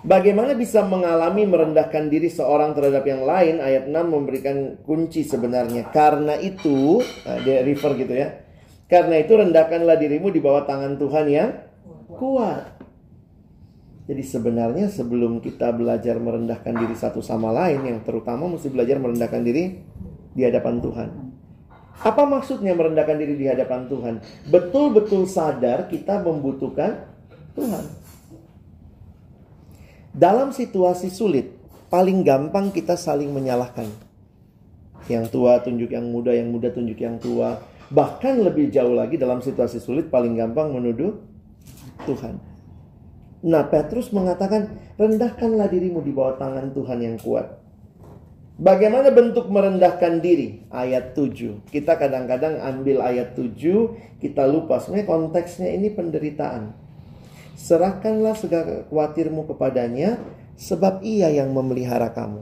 Bagaimana 0.00 0.56
bisa 0.56 0.80
mengalami 0.80 1.44
merendahkan 1.44 2.08
diri 2.08 2.32
seorang 2.32 2.72
terhadap 2.72 3.04
yang 3.04 3.28
lain? 3.28 3.60
Ayat 3.60 3.84
6 3.84 4.00
memberikan 4.08 4.80
kunci 4.80 5.28
sebenarnya. 5.28 5.92
Karena 5.92 6.40
itu, 6.40 7.04
nah 7.28 7.36
dia 7.44 7.60
refer 7.60 7.92
gitu 8.00 8.14
ya. 8.16 8.40
Karena 8.88 9.20
itu 9.20 9.36
rendahkanlah 9.36 10.00
dirimu 10.00 10.32
di 10.32 10.40
bawah 10.40 10.64
tangan 10.64 10.96
Tuhan 10.96 11.26
yang 11.28 11.52
kuat. 12.16 12.80
Jadi 14.08 14.24
sebenarnya 14.26 14.90
sebelum 14.90 15.38
kita 15.38 15.70
belajar 15.70 16.18
merendahkan 16.18 16.74
diri 16.74 16.96
satu 16.96 17.22
sama 17.22 17.52
lain, 17.54 17.84
yang 17.86 18.00
terutama 18.02 18.50
mesti 18.50 18.72
belajar 18.72 18.98
merendahkan 18.98 19.44
diri 19.44 19.84
di 20.34 20.42
hadapan 20.42 20.82
Tuhan. 20.82 21.08
Apa 22.00 22.24
maksudnya 22.24 22.72
merendahkan 22.72 23.20
diri 23.20 23.36
di 23.36 23.46
hadapan 23.46 23.84
Tuhan? 23.84 24.14
Betul-betul 24.48 25.28
sadar 25.28 25.92
kita 25.92 26.24
membutuhkan 26.24 27.04
Tuhan. 27.52 27.99
Dalam 30.10 30.50
situasi 30.50 31.06
sulit, 31.06 31.54
paling 31.86 32.26
gampang 32.26 32.74
kita 32.74 32.98
saling 32.98 33.30
menyalahkan. 33.30 33.86
Yang 35.06 35.30
tua 35.30 35.62
tunjuk 35.62 35.94
yang 35.94 36.10
muda, 36.10 36.34
yang 36.34 36.50
muda 36.50 36.74
tunjuk 36.74 36.98
yang 36.98 37.22
tua. 37.22 37.62
Bahkan 37.90 38.42
lebih 38.42 38.74
jauh 38.74 38.94
lagi 38.94 39.18
dalam 39.18 39.38
situasi 39.38 39.78
sulit 39.78 40.10
paling 40.10 40.34
gampang 40.34 40.74
menuduh 40.74 41.14
Tuhan. 42.06 42.42
Nah, 43.40 43.64
Petrus 43.70 44.10
mengatakan, 44.10 44.78
rendahkanlah 44.98 45.70
dirimu 45.70 46.02
di 46.02 46.12
bawah 46.12 46.36
tangan 46.36 46.74
Tuhan 46.74 46.98
yang 47.00 47.16
kuat. 47.16 47.56
Bagaimana 48.60 49.08
bentuk 49.08 49.48
merendahkan 49.48 50.20
diri? 50.20 50.68
Ayat 50.68 51.16
7. 51.16 51.64
Kita 51.72 51.96
kadang-kadang 51.96 52.60
ambil 52.60 53.00
ayat 53.00 53.32
7, 53.32 54.20
kita 54.20 54.44
lupa. 54.44 54.76
Sebenarnya 54.76 55.08
konteksnya 55.08 55.72
ini 55.72 55.88
penderitaan. 55.88 56.89
Serahkanlah 57.60 58.32
segala 58.40 58.88
khawatirmu 58.88 59.44
kepadanya, 59.52 60.16
sebab 60.56 61.04
ia 61.04 61.28
yang 61.28 61.52
memelihara 61.52 62.08
kamu. 62.08 62.40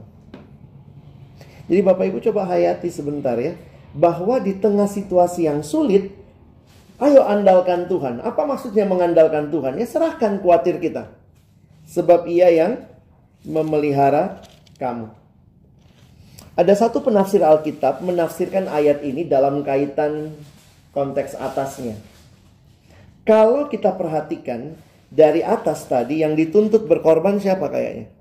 Jadi 1.67 1.81
Bapak 1.83 2.07
Ibu 2.07 2.23
coba 2.31 2.47
hayati 2.47 2.87
sebentar 2.87 3.35
ya. 3.35 3.59
Bahwa 3.91 4.39
di 4.39 4.55
tengah 4.55 4.87
situasi 4.87 5.49
yang 5.49 5.59
sulit, 5.65 6.13
Ayo 6.99 7.23
andalkan 7.23 7.87
Tuhan. 7.87 8.19
Apa 8.19 8.43
maksudnya 8.43 8.83
mengandalkan 8.83 9.47
Tuhan? 9.47 9.79
Ya 9.79 9.87
serahkan 9.87 10.43
khawatir 10.43 10.83
kita. 10.83 11.07
Sebab 11.87 12.27
ia 12.27 12.51
yang 12.51 12.83
memelihara 13.47 14.43
kamu. 14.75 15.07
Ada 16.59 16.75
satu 16.75 16.99
penafsir 16.99 17.39
Alkitab 17.39 18.03
menafsirkan 18.03 18.67
ayat 18.67 18.99
ini 18.99 19.23
dalam 19.23 19.63
kaitan 19.63 20.35
konteks 20.91 21.39
atasnya. 21.39 21.95
Kalau 23.23 23.71
kita 23.71 23.95
perhatikan 23.95 24.75
dari 25.09 25.41
atas 25.41 25.89
tadi 25.89 26.21
yang 26.21 26.37
dituntut 26.37 26.85
berkorban 26.85 27.41
siapa 27.41 27.69
kayaknya? 27.69 28.13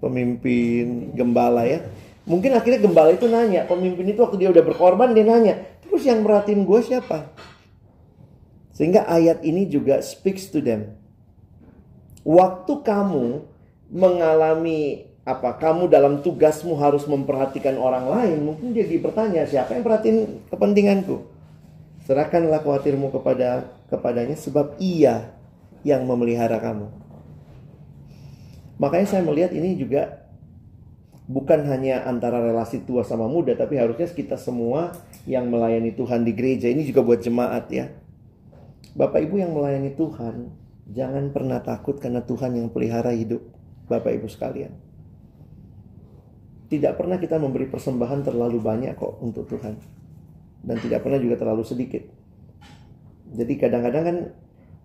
Pemimpin, 0.00 1.12
gembala 1.12 1.68
ya. 1.68 1.84
Mungkin 2.28 2.52
akhirnya 2.56 2.80
gembala 2.84 3.12
itu 3.16 3.24
nanya, 3.24 3.64
pemimpin 3.64 4.12
itu 4.12 4.20
waktu 4.20 4.36
dia 4.36 4.52
udah 4.52 4.64
berkorban 4.64 5.16
dia 5.16 5.24
nanya, 5.24 5.64
terus 5.80 6.04
yang 6.04 6.20
merhatiin 6.20 6.64
gue 6.68 6.80
siapa? 6.84 7.32
Sehingga 8.76 9.08
ayat 9.08 9.40
ini 9.40 9.64
juga 9.64 10.04
speaks 10.04 10.52
to 10.52 10.60
them. 10.60 10.92
Waktu 12.28 12.84
kamu 12.84 13.48
mengalami 13.88 15.08
apa 15.24 15.56
kamu 15.56 15.88
dalam 15.88 16.20
tugasmu 16.20 16.76
harus 16.76 17.08
memperhatikan 17.08 17.80
orang 17.80 18.08
lain, 18.12 18.44
mungkin 18.44 18.76
dia 18.76 18.84
bertanya 19.00 19.48
siapa 19.48 19.76
yang 19.76 19.84
perhatiin 19.84 20.48
kepentinganku. 20.52 21.24
Serahkanlah 22.04 22.60
khawatirmu 22.64 23.12
kepada 23.12 23.68
kepadanya 23.88 24.36
sebab 24.36 24.76
ia 24.80 25.37
yang 25.86 26.06
memelihara 26.06 26.58
kamu. 26.58 26.88
Makanya 28.78 29.06
saya 29.10 29.22
melihat 29.26 29.50
ini 29.50 29.74
juga 29.74 30.22
bukan 31.28 31.66
hanya 31.66 32.06
antara 32.06 32.40
relasi 32.40 32.82
tua 32.86 33.02
sama 33.02 33.26
muda, 33.26 33.52
tapi 33.58 33.76
harusnya 33.76 34.06
kita 34.08 34.38
semua 34.38 34.94
yang 35.28 35.50
melayani 35.50 35.92
Tuhan 35.92 36.24
di 36.24 36.32
gereja 36.32 36.70
ini 36.70 36.86
juga 36.86 37.04
buat 37.04 37.20
jemaat 37.20 37.68
ya. 37.68 37.90
Bapak 38.94 39.20
Ibu 39.28 39.42
yang 39.42 39.52
melayani 39.52 39.92
Tuhan, 39.94 40.50
jangan 40.90 41.30
pernah 41.30 41.60
takut 41.60 42.00
karena 42.00 42.24
Tuhan 42.24 42.56
yang 42.56 42.68
pelihara 42.72 43.12
hidup 43.12 43.44
Bapak 43.86 44.14
Ibu 44.14 44.26
sekalian. 44.30 44.72
Tidak 46.68 46.92
pernah 47.00 47.16
kita 47.16 47.40
memberi 47.40 47.64
persembahan 47.68 48.28
terlalu 48.28 48.60
banyak 48.60 48.92
kok 48.96 49.24
untuk 49.24 49.48
Tuhan. 49.48 49.80
Dan 50.60 50.76
tidak 50.84 51.00
pernah 51.00 51.16
juga 51.16 51.40
terlalu 51.40 51.64
sedikit. 51.64 52.04
Jadi 53.32 53.52
kadang-kadang 53.56 54.04
kan 54.04 54.16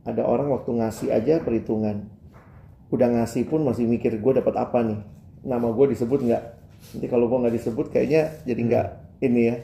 ada 0.03 0.27
orang 0.27 0.51
waktu 0.51 0.71
ngasih 0.79 1.09
aja 1.15 1.39
perhitungan. 1.39 2.07
Udah 2.91 3.07
ngasih 3.09 3.47
pun 3.47 3.63
masih 3.63 3.87
mikir 3.87 4.19
gue 4.19 4.33
dapat 4.35 4.55
apa 4.59 4.83
nih. 4.83 4.99
Nama 5.47 5.67
gue 5.71 5.85
disebut 5.95 6.19
nggak? 6.27 6.43
Nanti 6.93 7.07
kalau 7.07 7.31
gue 7.31 7.37
nggak 7.39 7.55
disebut 7.55 7.85
kayaknya 7.89 8.43
jadi 8.43 8.61
nggak 8.61 8.87
ini 9.23 9.41
ya. 9.47 9.55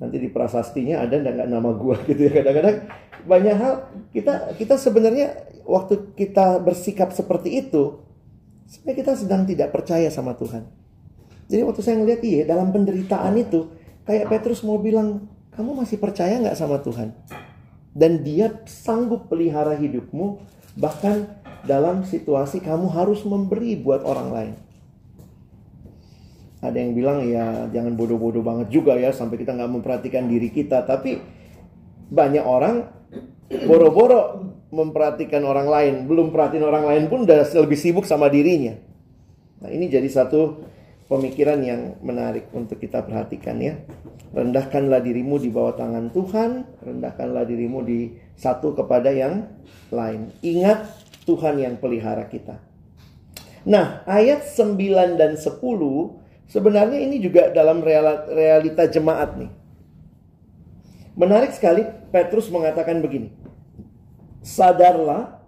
Nanti 0.00 0.16
di 0.16 0.28
prasastinya 0.32 1.04
ada 1.04 1.20
nggak 1.20 1.48
nama 1.48 1.70
gue 1.76 1.96
gitu 2.10 2.20
ya. 2.28 2.40
Kadang-kadang 2.40 2.76
banyak 3.22 3.54
hal 3.54 3.74
kita 4.10 4.56
kita 4.58 4.74
sebenarnya 4.80 5.36
waktu 5.62 6.16
kita 6.18 6.58
bersikap 6.58 7.14
seperti 7.14 7.62
itu 7.62 8.02
sebenarnya 8.66 8.98
kita 9.04 9.12
sedang 9.14 9.42
tidak 9.44 9.68
percaya 9.70 10.08
sama 10.08 10.32
Tuhan. 10.34 10.64
Jadi 11.52 11.62
waktu 11.68 11.80
saya 11.84 12.00
ngeliat 12.00 12.24
iya 12.24 12.48
dalam 12.48 12.72
penderitaan 12.72 13.36
itu 13.36 13.68
kayak 14.08 14.32
Petrus 14.32 14.64
mau 14.64 14.80
bilang 14.80 15.28
kamu 15.52 15.84
masih 15.84 16.00
percaya 16.00 16.40
nggak 16.40 16.56
sama 16.56 16.80
Tuhan? 16.80 17.12
Dan 17.92 18.24
dia 18.24 18.64
sanggup 18.64 19.28
pelihara 19.28 19.76
hidupmu 19.76 20.40
bahkan 20.80 21.28
dalam 21.68 22.02
situasi 22.08 22.64
kamu 22.64 22.88
harus 22.88 23.22
memberi 23.28 23.76
buat 23.76 24.02
orang 24.02 24.28
lain. 24.32 24.54
Ada 26.62 26.78
yang 26.78 26.92
bilang 26.94 27.18
ya 27.26 27.68
jangan 27.74 27.98
bodoh-bodoh 27.98 28.40
banget 28.40 28.70
juga 28.70 28.94
ya 28.94 29.10
sampai 29.10 29.36
kita 29.36 29.52
nggak 29.52 29.70
memperhatikan 29.70 30.24
diri 30.30 30.48
kita. 30.48 30.86
Tapi 30.86 31.20
banyak 32.12 32.44
orang 32.44 32.86
boro-boro 33.68 34.52
memperhatikan 34.72 35.44
orang 35.44 35.68
lain, 35.68 35.94
belum 36.08 36.32
perhatiin 36.32 36.64
orang 36.64 36.88
lain 36.88 37.02
pun 37.12 37.28
udah 37.28 37.44
lebih 37.44 37.76
sibuk 37.76 38.08
sama 38.08 38.32
dirinya. 38.32 38.72
Nah, 39.60 39.68
ini 39.68 39.92
jadi 39.92 40.08
satu 40.08 40.64
pemikiran 41.12 41.60
yang 41.60 42.00
menarik 42.00 42.48
untuk 42.56 42.80
kita 42.80 43.04
perhatikan 43.04 43.60
ya. 43.60 43.76
Rendahkanlah 44.32 45.04
dirimu 45.04 45.36
di 45.36 45.52
bawah 45.52 45.76
tangan 45.76 46.08
Tuhan, 46.08 46.64
rendahkanlah 46.80 47.44
dirimu 47.44 47.84
di 47.84 48.16
satu 48.32 48.72
kepada 48.72 49.12
yang 49.12 49.44
lain. 49.92 50.32
Ingat 50.40 50.88
Tuhan 51.28 51.60
yang 51.60 51.76
pelihara 51.76 52.24
kita. 52.32 52.56
Nah, 53.68 54.00
ayat 54.08 54.48
9 54.48 55.20
dan 55.20 55.36
10 55.36 55.60
sebenarnya 56.48 56.98
ini 56.98 57.20
juga 57.20 57.52
dalam 57.52 57.84
realita 57.84 58.88
jemaat 58.88 59.36
nih. 59.36 59.52
Menarik 61.12 61.52
sekali 61.52 61.84
Petrus 62.08 62.48
mengatakan 62.48 63.04
begini 63.04 63.36
sadarlah 64.40 65.44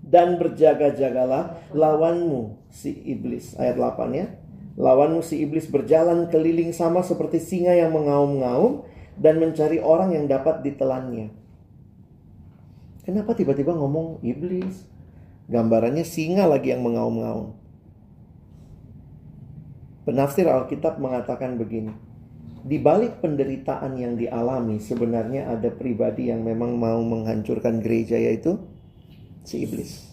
dan 0.00 0.40
berjaga-jagalah 0.40 1.60
lawanmu 1.76 2.56
si 2.72 2.94
iblis. 3.10 3.58
Ayat 3.60 3.76
8 3.76 4.16
ya. 4.16 4.39
Lawanmu 4.80 5.20
si 5.20 5.44
iblis 5.44 5.68
berjalan 5.68 6.32
keliling 6.32 6.72
sama 6.72 7.04
seperti 7.04 7.36
singa 7.36 7.76
yang 7.76 7.92
mengaum-ngaum 7.92 8.88
dan 9.20 9.36
mencari 9.36 9.76
orang 9.76 10.16
yang 10.16 10.24
dapat 10.24 10.64
ditelannya. 10.64 11.28
Kenapa 13.04 13.36
tiba-tiba 13.36 13.76
ngomong 13.76 14.24
iblis? 14.24 14.88
Gambarannya 15.52 16.00
singa 16.00 16.48
lagi 16.48 16.72
yang 16.72 16.80
mengaum-ngaum. 16.80 17.52
Penafsir 20.08 20.48
Alkitab 20.48 20.96
mengatakan 20.96 21.60
begini. 21.60 21.92
Di 22.64 22.80
balik 22.80 23.20
penderitaan 23.20 24.00
yang 24.00 24.16
dialami 24.16 24.80
sebenarnya 24.80 25.48
ada 25.52 25.68
pribadi 25.68 26.32
yang 26.32 26.40
memang 26.40 26.76
mau 26.80 27.00
menghancurkan 27.04 27.84
gereja 27.84 28.16
yaitu 28.16 28.56
si 29.44 29.64
iblis. 29.64 30.09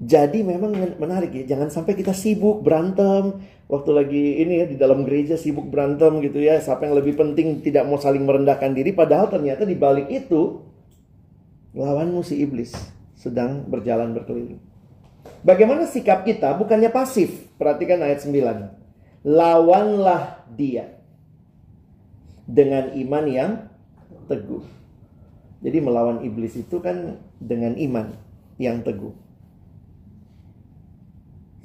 Jadi 0.00 0.40
memang 0.40 0.72
menarik 0.96 1.28
ya, 1.36 1.44
jangan 1.54 1.68
sampai 1.68 1.92
kita 1.92 2.16
sibuk 2.16 2.64
berantem 2.64 3.36
waktu 3.68 3.90
lagi 3.92 4.24
ini 4.40 4.64
ya 4.64 4.66
di 4.66 4.80
dalam 4.80 5.04
gereja 5.04 5.36
sibuk 5.36 5.68
berantem 5.68 6.24
gitu 6.24 6.40
ya, 6.40 6.56
siapa 6.56 6.88
yang 6.88 6.96
lebih 6.96 7.20
penting 7.20 7.60
tidak 7.60 7.84
mau 7.84 8.00
saling 8.00 8.24
merendahkan 8.24 8.72
diri 8.72 8.96
padahal 8.96 9.28
ternyata 9.28 9.68
di 9.68 9.76
balik 9.76 10.08
itu 10.08 10.64
lawanmu 11.76 12.24
si 12.24 12.40
iblis 12.40 12.72
sedang 13.12 13.68
berjalan 13.68 14.16
berkeliling. 14.16 14.70
Bagaimana 15.44 15.84
sikap 15.84 16.24
kita? 16.24 16.56
Bukannya 16.56 16.88
pasif. 16.88 17.52
Perhatikan 17.60 18.00
ayat 18.00 18.24
9. 18.24 19.28
Lawanlah 19.28 20.48
dia 20.56 20.96
dengan 22.48 22.96
iman 22.96 23.24
yang 23.28 23.50
teguh. 24.28 24.64
Jadi 25.60 25.78
melawan 25.84 26.24
iblis 26.24 26.56
itu 26.56 26.80
kan 26.80 27.20
dengan 27.36 27.76
iman 27.76 28.16
yang 28.56 28.80
teguh. 28.80 29.12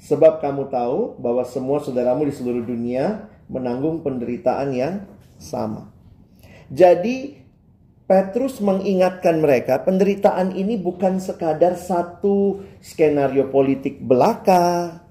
Sebab 0.02 0.44
kamu 0.44 0.68
tahu 0.70 1.16
bahwa 1.18 1.44
semua 1.48 1.80
saudaramu 1.80 2.28
di 2.28 2.34
seluruh 2.36 2.62
dunia 2.62 3.32
menanggung 3.48 4.04
penderitaan 4.04 4.76
yang 4.76 4.96
sama. 5.40 5.90
Jadi 6.70 7.46
Petrus 8.06 8.62
mengingatkan 8.62 9.42
mereka 9.42 9.82
penderitaan 9.82 10.54
ini 10.54 10.78
bukan 10.78 11.18
sekadar 11.18 11.74
satu 11.74 12.62
skenario 12.78 13.50
politik 13.50 13.98
belaka, 13.98 15.02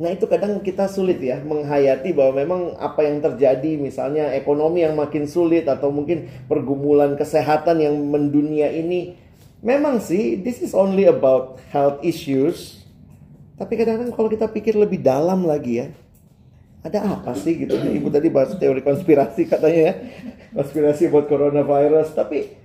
Nah 0.00 0.16
itu 0.16 0.24
kadang 0.24 0.64
kita 0.64 0.88
sulit 0.88 1.20
ya 1.20 1.44
menghayati 1.44 2.16
bahwa 2.16 2.40
memang 2.40 2.62
apa 2.80 3.04
yang 3.04 3.20
terjadi 3.20 3.76
misalnya 3.76 4.32
ekonomi 4.32 4.80
yang 4.80 4.96
makin 4.96 5.28
sulit 5.28 5.68
atau 5.68 5.92
mungkin 5.92 6.24
pergumulan 6.48 7.20
kesehatan 7.20 7.84
yang 7.84 8.00
mendunia 8.08 8.72
ini. 8.72 9.12
Memang 9.60 10.00
sih 10.00 10.40
this 10.40 10.64
is 10.64 10.72
only 10.72 11.04
about 11.04 11.60
health 11.68 12.00
issues 12.00 12.79
tapi 13.60 13.76
kadang-kadang 13.76 14.16
kalau 14.16 14.32
kita 14.32 14.48
pikir 14.48 14.72
lebih 14.80 15.04
dalam 15.04 15.44
lagi 15.44 15.84
ya 15.84 15.88
ada 16.80 17.04
apa 17.04 17.36
sih 17.36 17.60
gitu? 17.60 17.76
Ibu 17.76 18.08
tadi 18.08 18.32
bahas 18.32 18.56
teori 18.56 18.80
konspirasi 18.80 19.44
katanya 19.44 19.92
ya. 19.92 19.94
Konspirasi 20.56 21.12
buat 21.12 21.28
coronavirus. 21.28 22.16
Tapi 22.16 22.56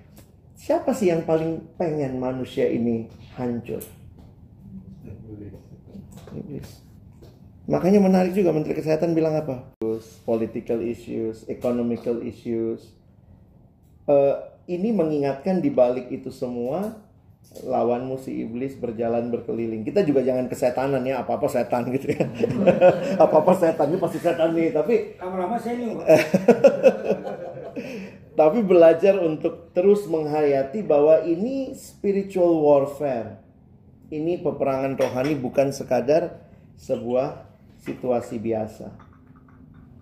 siapa 0.56 0.96
sih 0.96 1.12
yang 1.12 1.28
paling 1.28 1.76
pengen 1.76 2.16
manusia 2.16 2.64
ini 2.72 3.12
hancur? 3.36 3.84
Iblis. 6.32 6.84
Makanya 7.66 8.00
menarik 8.00 8.32
juga 8.38 8.56
Menteri 8.56 8.78
Kesehatan 8.78 9.12
bilang 9.18 9.36
apa? 9.36 9.76
Political 10.24 10.80
issues, 10.86 11.44
economical 11.52 12.24
issues. 12.24 12.96
Uh, 14.06 14.38
ini 14.70 14.94
mengingatkan 14.94 15.60
di 15.60 15.74
balik 15.74 16.08
itu 16.14 16.30
semua 16.30 16.94
lawanmu 17.63 18.20
si 18.20 18.44
iblis 18.44 18.76
berjalan 18.76 19.32
berkeliling. 19.32 19.88
Kita 19.88 20.04
juga 20.04 20.26
jangan 20.26 20.52
kesetanan 20.52 21.06
ya, 21.08 21.24
apa-apa 21.24 21.48
setan 21.48 21.88
gitu 21.94 22.12
ya. 22.12 22.28
apa-apa 23.24 23.56
setan 23.56 23.96
ini 23.96 24.00
pasti 24.02 24.20
setan 24.20 24.52
nih, 24.52 24.76
tapi 24.76 25.15
lama-lama 25.15 25.56
saya 25.56 25.80
nih. 25.80 25.96
tapi 28.39 28.60
belajar 28.68 29.15
untuk 29.24 29.72
terus 29.72 30.04
menghayati 30.12 30.84
bahwa 30.84 31.24
ini 31.24 31.72
spiritual 31.78 32.60
warfare. 32.60 33.39
Ini 34.12 34.44
peperangan 34.44 35.00
rohani 35.00 35.39
bukan 35.39 35.72
sekadar 35.72 36.44
sebuah 36.76 37.48
situasi 37.82 38.38
biasa. 38.38 38.91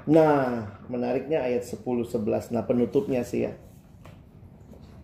Nah, 0.09 0.67
menariknya 0.91 1.47
ayat 1.47 1.63
10 1.63 2.03
11. 2.03 2.51
Nah, 2.51 2.67
penutupnya 2.67 3.23
sih 3.23 3.47
ya. 3.47 3.55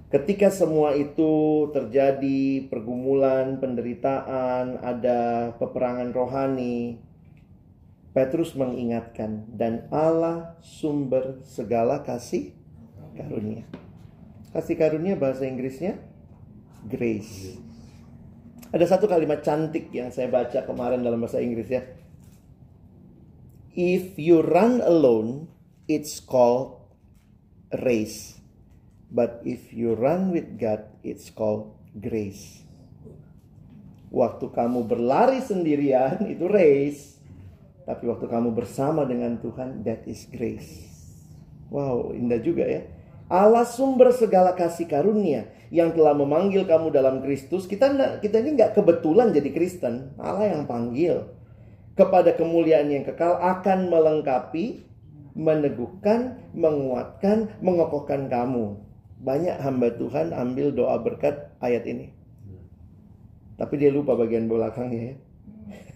Ketika 0.09 0.49
semua 0.49 0.97
itu 0.97 1.69
terjadi 1.69 2.65
pergumulan, 2.65 3.61
penderitaan, 3.61 4.81
ada 4.81 5.53
peperangan 5.61 6.09
rohani, 6.09 6.97
Petrus 8.09 8.57
mengingatkan 8.57 9.45
dan 9.53 9.85
Allah 9.93 10.57
sumber 10.65 11.45
segala 11.45 12.01
kasih 12.01 12.57
karunia. 13.13 13.69
Kasih 14.49 14.81
karunia 14.81 15.13
bahasa 15.13 15.45
Inggrisnya 15.45 16.01
grace. 16.89 17.61
Ada 18.73 18.97
satu 18.97 19.05
kalimat 19.05 19.45
cantik 19.45 19.93
yang 19.93 20.09
saya 20.09 20.25
baca 20.25 20.65
kemarin 20.65 21.05
dalam 21.05 21.21
bahasa 21.21 21.37
Inggris 21.37 21.69
ya. 21.69 21.85
If 23.77 24.17
you 24.17 24.41
run 24.41 24.81
alone, 24.81 25.53
it's 25.85 26.17
called 26.17 26.81
race. 27.77 28.41
But 29.09 29.41
if 29.41 29.73
you 29.73 29.97
run 29.97 30.29
with 30.29 30.61
God, 30.61 30.85
it's 31.01 31.33
called 31.33 31.73
grace. 31.97 32.61
Waktu 34.13 34.53
kamu 34.53 34.85
berlari 34.85 35.41
sendirian 35.41 36.21
itu 36.33 36.45
race. 36.45 37.17
Tapi 37.89 38.05
waktu 38.05 38.29
kamu 38.29 38.53
bersama 38.53 39.01
dengan 39.05 39.41
Tuhan, 39.41 39.81
that 39.81 40.05
is 40.05 40.29
grace. 40.29 40.85
Wow, 41.73 42.13
indah 42.13 42.37
juga 42.37 42.65
ya. 42.65 42.85
Allah 43.29 43.65
sumber 43.65 44.09
segala 44.09 44.57
kasih 44.57 44.89
karunia 44.89 45.49
yang 45.69 45.93
telah 45.93 46.17
memanggil 46.17 46.65
kamu 46.65 46.89
dalam 46.89 47.21
Kristus. 47.21 47.69
Kita 47.69 48.17
kita 48.21 48.41
ini 48.41 48.57
nggak 48.57 48.73
kebetulan 48.73 49.29
jadi 49.29 49.49
Kristen. 49.53 50.17
Allah 50.17 50.53
yang 50.57 50.65
panggil 50.65 51.29
kepada 51.93 52.33
kemuliaan 52.33 52.89
yang 52.89 53.05
kekal 53.05 53.37
akan 53.37 53.93
melengkapi, 53.93 54.81
meneguhkan, 55.37 56.41
menguatkan, 56.57 57.53
mengokohkan 57.61 58.25
kamu. 58.25 58.88
Banyak 59.19 59.59
hamba 59.59 59.91
Tuhan 59.99 60.31
ambil 60.31 60.71
doa 60.71 60.95
berkat 61.03 61.51
ayat 61.59 61.83
ini. 61.87 62.15
Tapi 63.59 63.75
dia 63.75 63.91
lupa 63.91 64.15
bagian 64.15 64.47
belakangnya 64.47 65.01
ya. 65.11 65.15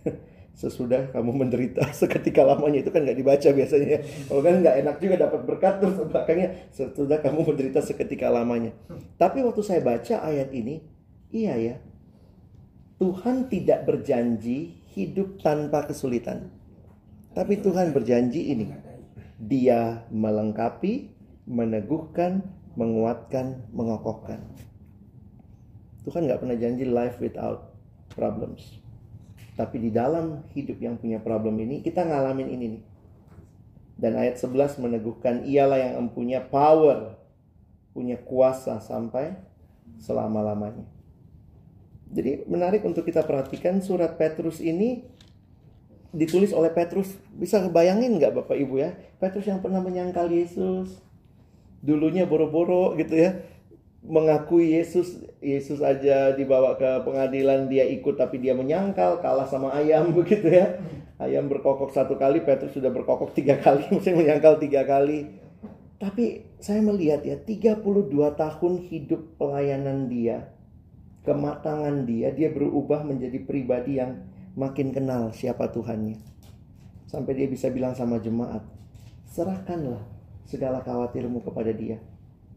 Sesudah 0.59 1.09
kamu 1.15 1.31
menderita 1.31 1.87
seketika 1.99 2.43
lamanya 2.43 2.83
itu 2.83 2.91
kan 2.91 3.07
nggak 3.07 3.15
dibaca 3.15 3.49
biasanya. 3.55 3.87
Ya. 3.87 3.99
Kalau 4.03 4.41
kan 4.43 4.53
nggak 4.59 4.75
enak 4.83 4.95
juga 4.99 5.15
dapat 5.23 5.41
berkat 5.47 5.73
terus 5.79 5.95
belakangnya 6.03 6.49
sesudah 6.75 7.17
kamu 7.23 7.39
menderita 7.47 7.79
seketika 7.79 8.27
lamanya. 8.27 8.75
Tapi 9.15 9.39
waktu 9.41 9.63
saya 9.63 9.79
baca 9.79 10.19
ayat 10.27 10.51
ini, 10.51 10.83
iya 11.31 11.55
ya. 11.55 11.75
Tuhan 12.99 13.47
tidak 13.47 13.87
berjanji 13.87 14.83
hidup 14.93 15.39
tanpa 15.41 15.87
kesulitan. 15.87 16.51
Tapi 17.33 17.57
Tuhan 17.63 17.95
berjanji 17.95 18.53
ini. 18.53 18.69
Dia 19.41 20.05
melengkapi, 20.13 21.09
meneguhkan, 21.49 22.45
menguatkan, 22.73 23.69
mengokohkan. 23.73 24.41
Tuhan 26.03 26.27
nggak 26.27 26.41
pernah 26.43 26.57
janji 26.59 26.83
life 26.83 27.17
without 27.21 27.73
problems. 28.11 28.83
Tapi 29.53 29.77
di 29.77 29.89
dalam 29.93 30.41
hidup 30.57 30.81
yang 30.81 30.97
punya 30.97 31.21
problem 31.21 31.61
ini, 31.61 31.85
kita 31.85 32.01
ngalamin 32.01 32.49
ini 32.49 32.65
nih. 32.77 32.83
Dan 33.93 34.17
ayat 34.17 34.41
11 34.41 34.81
meneguhkan 34.81 35.45
ialah 35.45 35.77
yang 35.77 35.93
mempunyai 36.01 36.41
power, 36.49 37.15
punya 37.93 38.17
kuasa 38.17 38.81
sampai 38.81 39.37
selama-lamanya. 40.01 40.83
Jadi 42.13 42.45
menarik 42.49 42.81
untuk 42.85 43.05
kita 43.05 43.25
perhatikan 43.25 43.81
surat 43.81 44.17
Petrus 44.17 44.61
ini 44.61 45.05
ditulis 46.13 46.53
oleh 46.53 46.73
Petrus. 46.73 47.13
Bisa 47.33 47.61
kebayangin 47.61 48.17
nggak 48.17 48.33
Bapak 48.37 48.57
Ibu 48.57 48.75
ya? 48.81 48.93
Petrus 49.21 49.49
yang 49.49 49.61
pernah 49.61 49.81
menyangkal 49.81 50.29
Yesus. 50.29 51.12
Dulunya 51.83 52.23
boro-boro 52.23 52.95
gitu 52.95 53.19
ya. 53.19 53.43
Mengakui 54.03 54.73
Yesus. 54.73 55.19
Yesus 55.43 55.83
aja 55.83 56.31
dibawa 56.31 56.79
ke 56.79 57.03
pengadilan 57.03 57.67
dia 57.67 57.83
ikut 57.83 58.15
tapi 58.15 58.39
dia 58.39 58.55
menyangkal. 58.55 59.19
Kalah 59.19 59.45
sama 59.45 59.75
ayam 59.75 60.11
begitu 60.17 60.47
ya. 60.47 60.79
Ayam 61.19 61.51
berkokok 61.51 61.91
satu 61.91 62.15
kali, 62.15 62.41
Petrus 62.41 62.73
sudah 62.73 62.89
berkokok 62.89 63.35
tiga 63.35 63.59
kali. 63.59 63.83
Mesti 63.93 64.15
menyangkal 64.15 64.57
tiga 64.57 64.87
kali. 64.87 65.27
Tapi 65.99 66.47
saya 66.59 66.79
melihat 66.79 67.23
ya 67.23 67.35
32 67.35 67.83
tahun 68.35 68.73
hidup 68.87 69.39
pelayanan 69.39 70.11
dia 70.11 70.51
kematangan 71.23 72.03
dia, 72.03 72.35
dia 72.35 72.51
berubah 72.51 73.01
menjadi 73.07 73.39
pribadi 73.41 73.97
yang 73.97 74.27
makin 74.53 74.91
kenal 74.91 75.31
siapa 75.31 75.71
Tuhannya. 75.71 76.19
Sampai 77.07 77.33
dia 77.39 77.47
bisa 77.47 77.71
bilang 77.71 77.95
sama 77.95 78.19
jemaat, 78.19 78.61
serahkanlah 79.31 80.03
segala 80.47 80.83
khawatirmu 80.83 81.43
kepada 81.43 81.71
dia. 81.71 81.99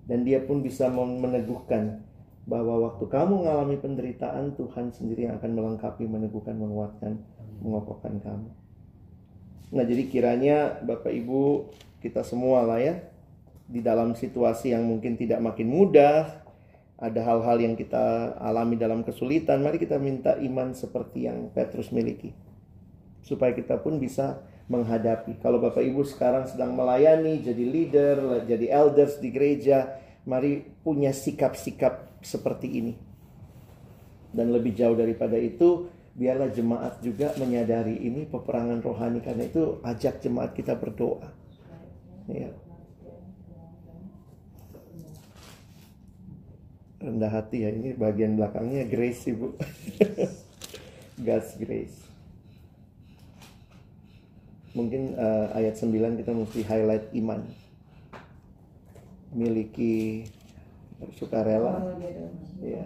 Dan 0.06 0.22
dia 0.22 0.38
pun 0.42 0.62
bisa 0.62 0.86
meneguhkan 0.92 2.06
bahwa 2.46 2.86
waktu 2.86 3.10
kamu 3.10 3.42
mengalami 3.42 3.76
penderitaan, 3.76 4.54
Tuhan 4.54 4.94
sendiri 4.94 5.26
yang 5.26 5.42
akan 5.42 5.50
melengkapi, 5.58 6.06
meneguhkan, 6.06 6.54
menguatkan, 6.54 7.18
mengokohkan 7.58 8.22
kamu. 8.22 8.48
Nah 9.74 9.82
jadi 9.82 10.06
kiranya 10.06 10.78
Bapak 10.86 11.10
Ibu 11.10 11.74
kita 11.98 12.22
semua 12.22 12.62
lah 12.62 12.78
ya, 12.78 13.02
di 13.66 13.82
dalam 13.82 14.14
situasi 14.14 14.70
yang 14.70 14.86
mungkin 14.86 15.18
tidak 15.18 15.42
makin 15.42 15.66
mudah, 15.66 16.46
ada 16.96 17.20
hal-hal 17.26 17.58
yang 17.58 17.74
kita 17.74 18.38
alami 18.38 18.78
dalam 18.78 19.02
kesulitan, 19.02 19.66
mari 19.66 19.82
kita 19.82 19.98
minta 19.98 20.38
iman 20.38 20.70
seperti 20.70 21.26
yang 21.26 21.50
Petrus 21.50 21.90
miliki. 21.90 22.30
Supaya 23.26 23.50
kita 23.50 23.82
pun 23.82 23.98
bisa 23.98 24.38
menghadapi. 24.70 25.42
Kalau 25.42 25.58
Bapak 25.58 25.82
Ibu 25.82 26.06
sekarang 26.06 26.46
sedang 26.46 26.78
melayani, 26.78 27.42
jadi 27.42 27.64
leader, 27.66 28.46
jadi 28.46 28.66
elders 28.70 29.18
di 29.18 29.34
gereja, 29.34 29.98
mari 30.22 30.62
punya 30.86 31.10
sikap-sikap 31.10 32.22
seperti 32.22 32.68
ini. 32.70 32.94
Dan 34.30 34.54
lebih 34.54 34.78
jauh 34.78 34.94
daripada 34.94 35.34
itu, 35.34 35.90
biarlah 36.14 36.54
jemaat 36.54 37.02
juga 37.02 37.34
menyadari 37.38 37.98
ini 37.98 38.30
peperangan 38.30 38.78
rohani 38.78 39.18
karena 39.22 39.50
itu 39.50 39.82
ajak 39.82 40.22
jemaat 40.22 40.54
kita 40.54 40.78
berdoa. 40.78 41.34
Ya. 42.30 42.50
rendah 47.06 47.28
hati 47.28 47.62
ya 47.62 47.70
ini 47.70 47.92
bagian 47.92 48.34
belakangnya 48.34 48.88
grace 48.88 49.28
ibu 49.28 49.52
God's 51.26 51.52
grace 51.60 52.05
mungkin 54.76 55.16
uh, 55.16 55.56
ayat 55.56 55.80
9 55.80 56.20
kita 56.20 56.30
mesti 56.36 56.60
highlight 56.60 57.08
iman. 57.16 57.40
Miliki 59.32 60.28
sukarela. 61.16 61.96
Ya 62.60 62.84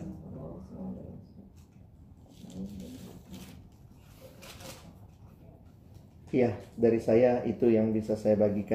Iya, 6.30 6.54
dari 6.78 7.02
saya 7.02 7.42
itu 7.42 7.66
yang 7.74 7.90
bisa 7.90 8.14
saya 8.14 8.38
bagikan. 8.38 8.68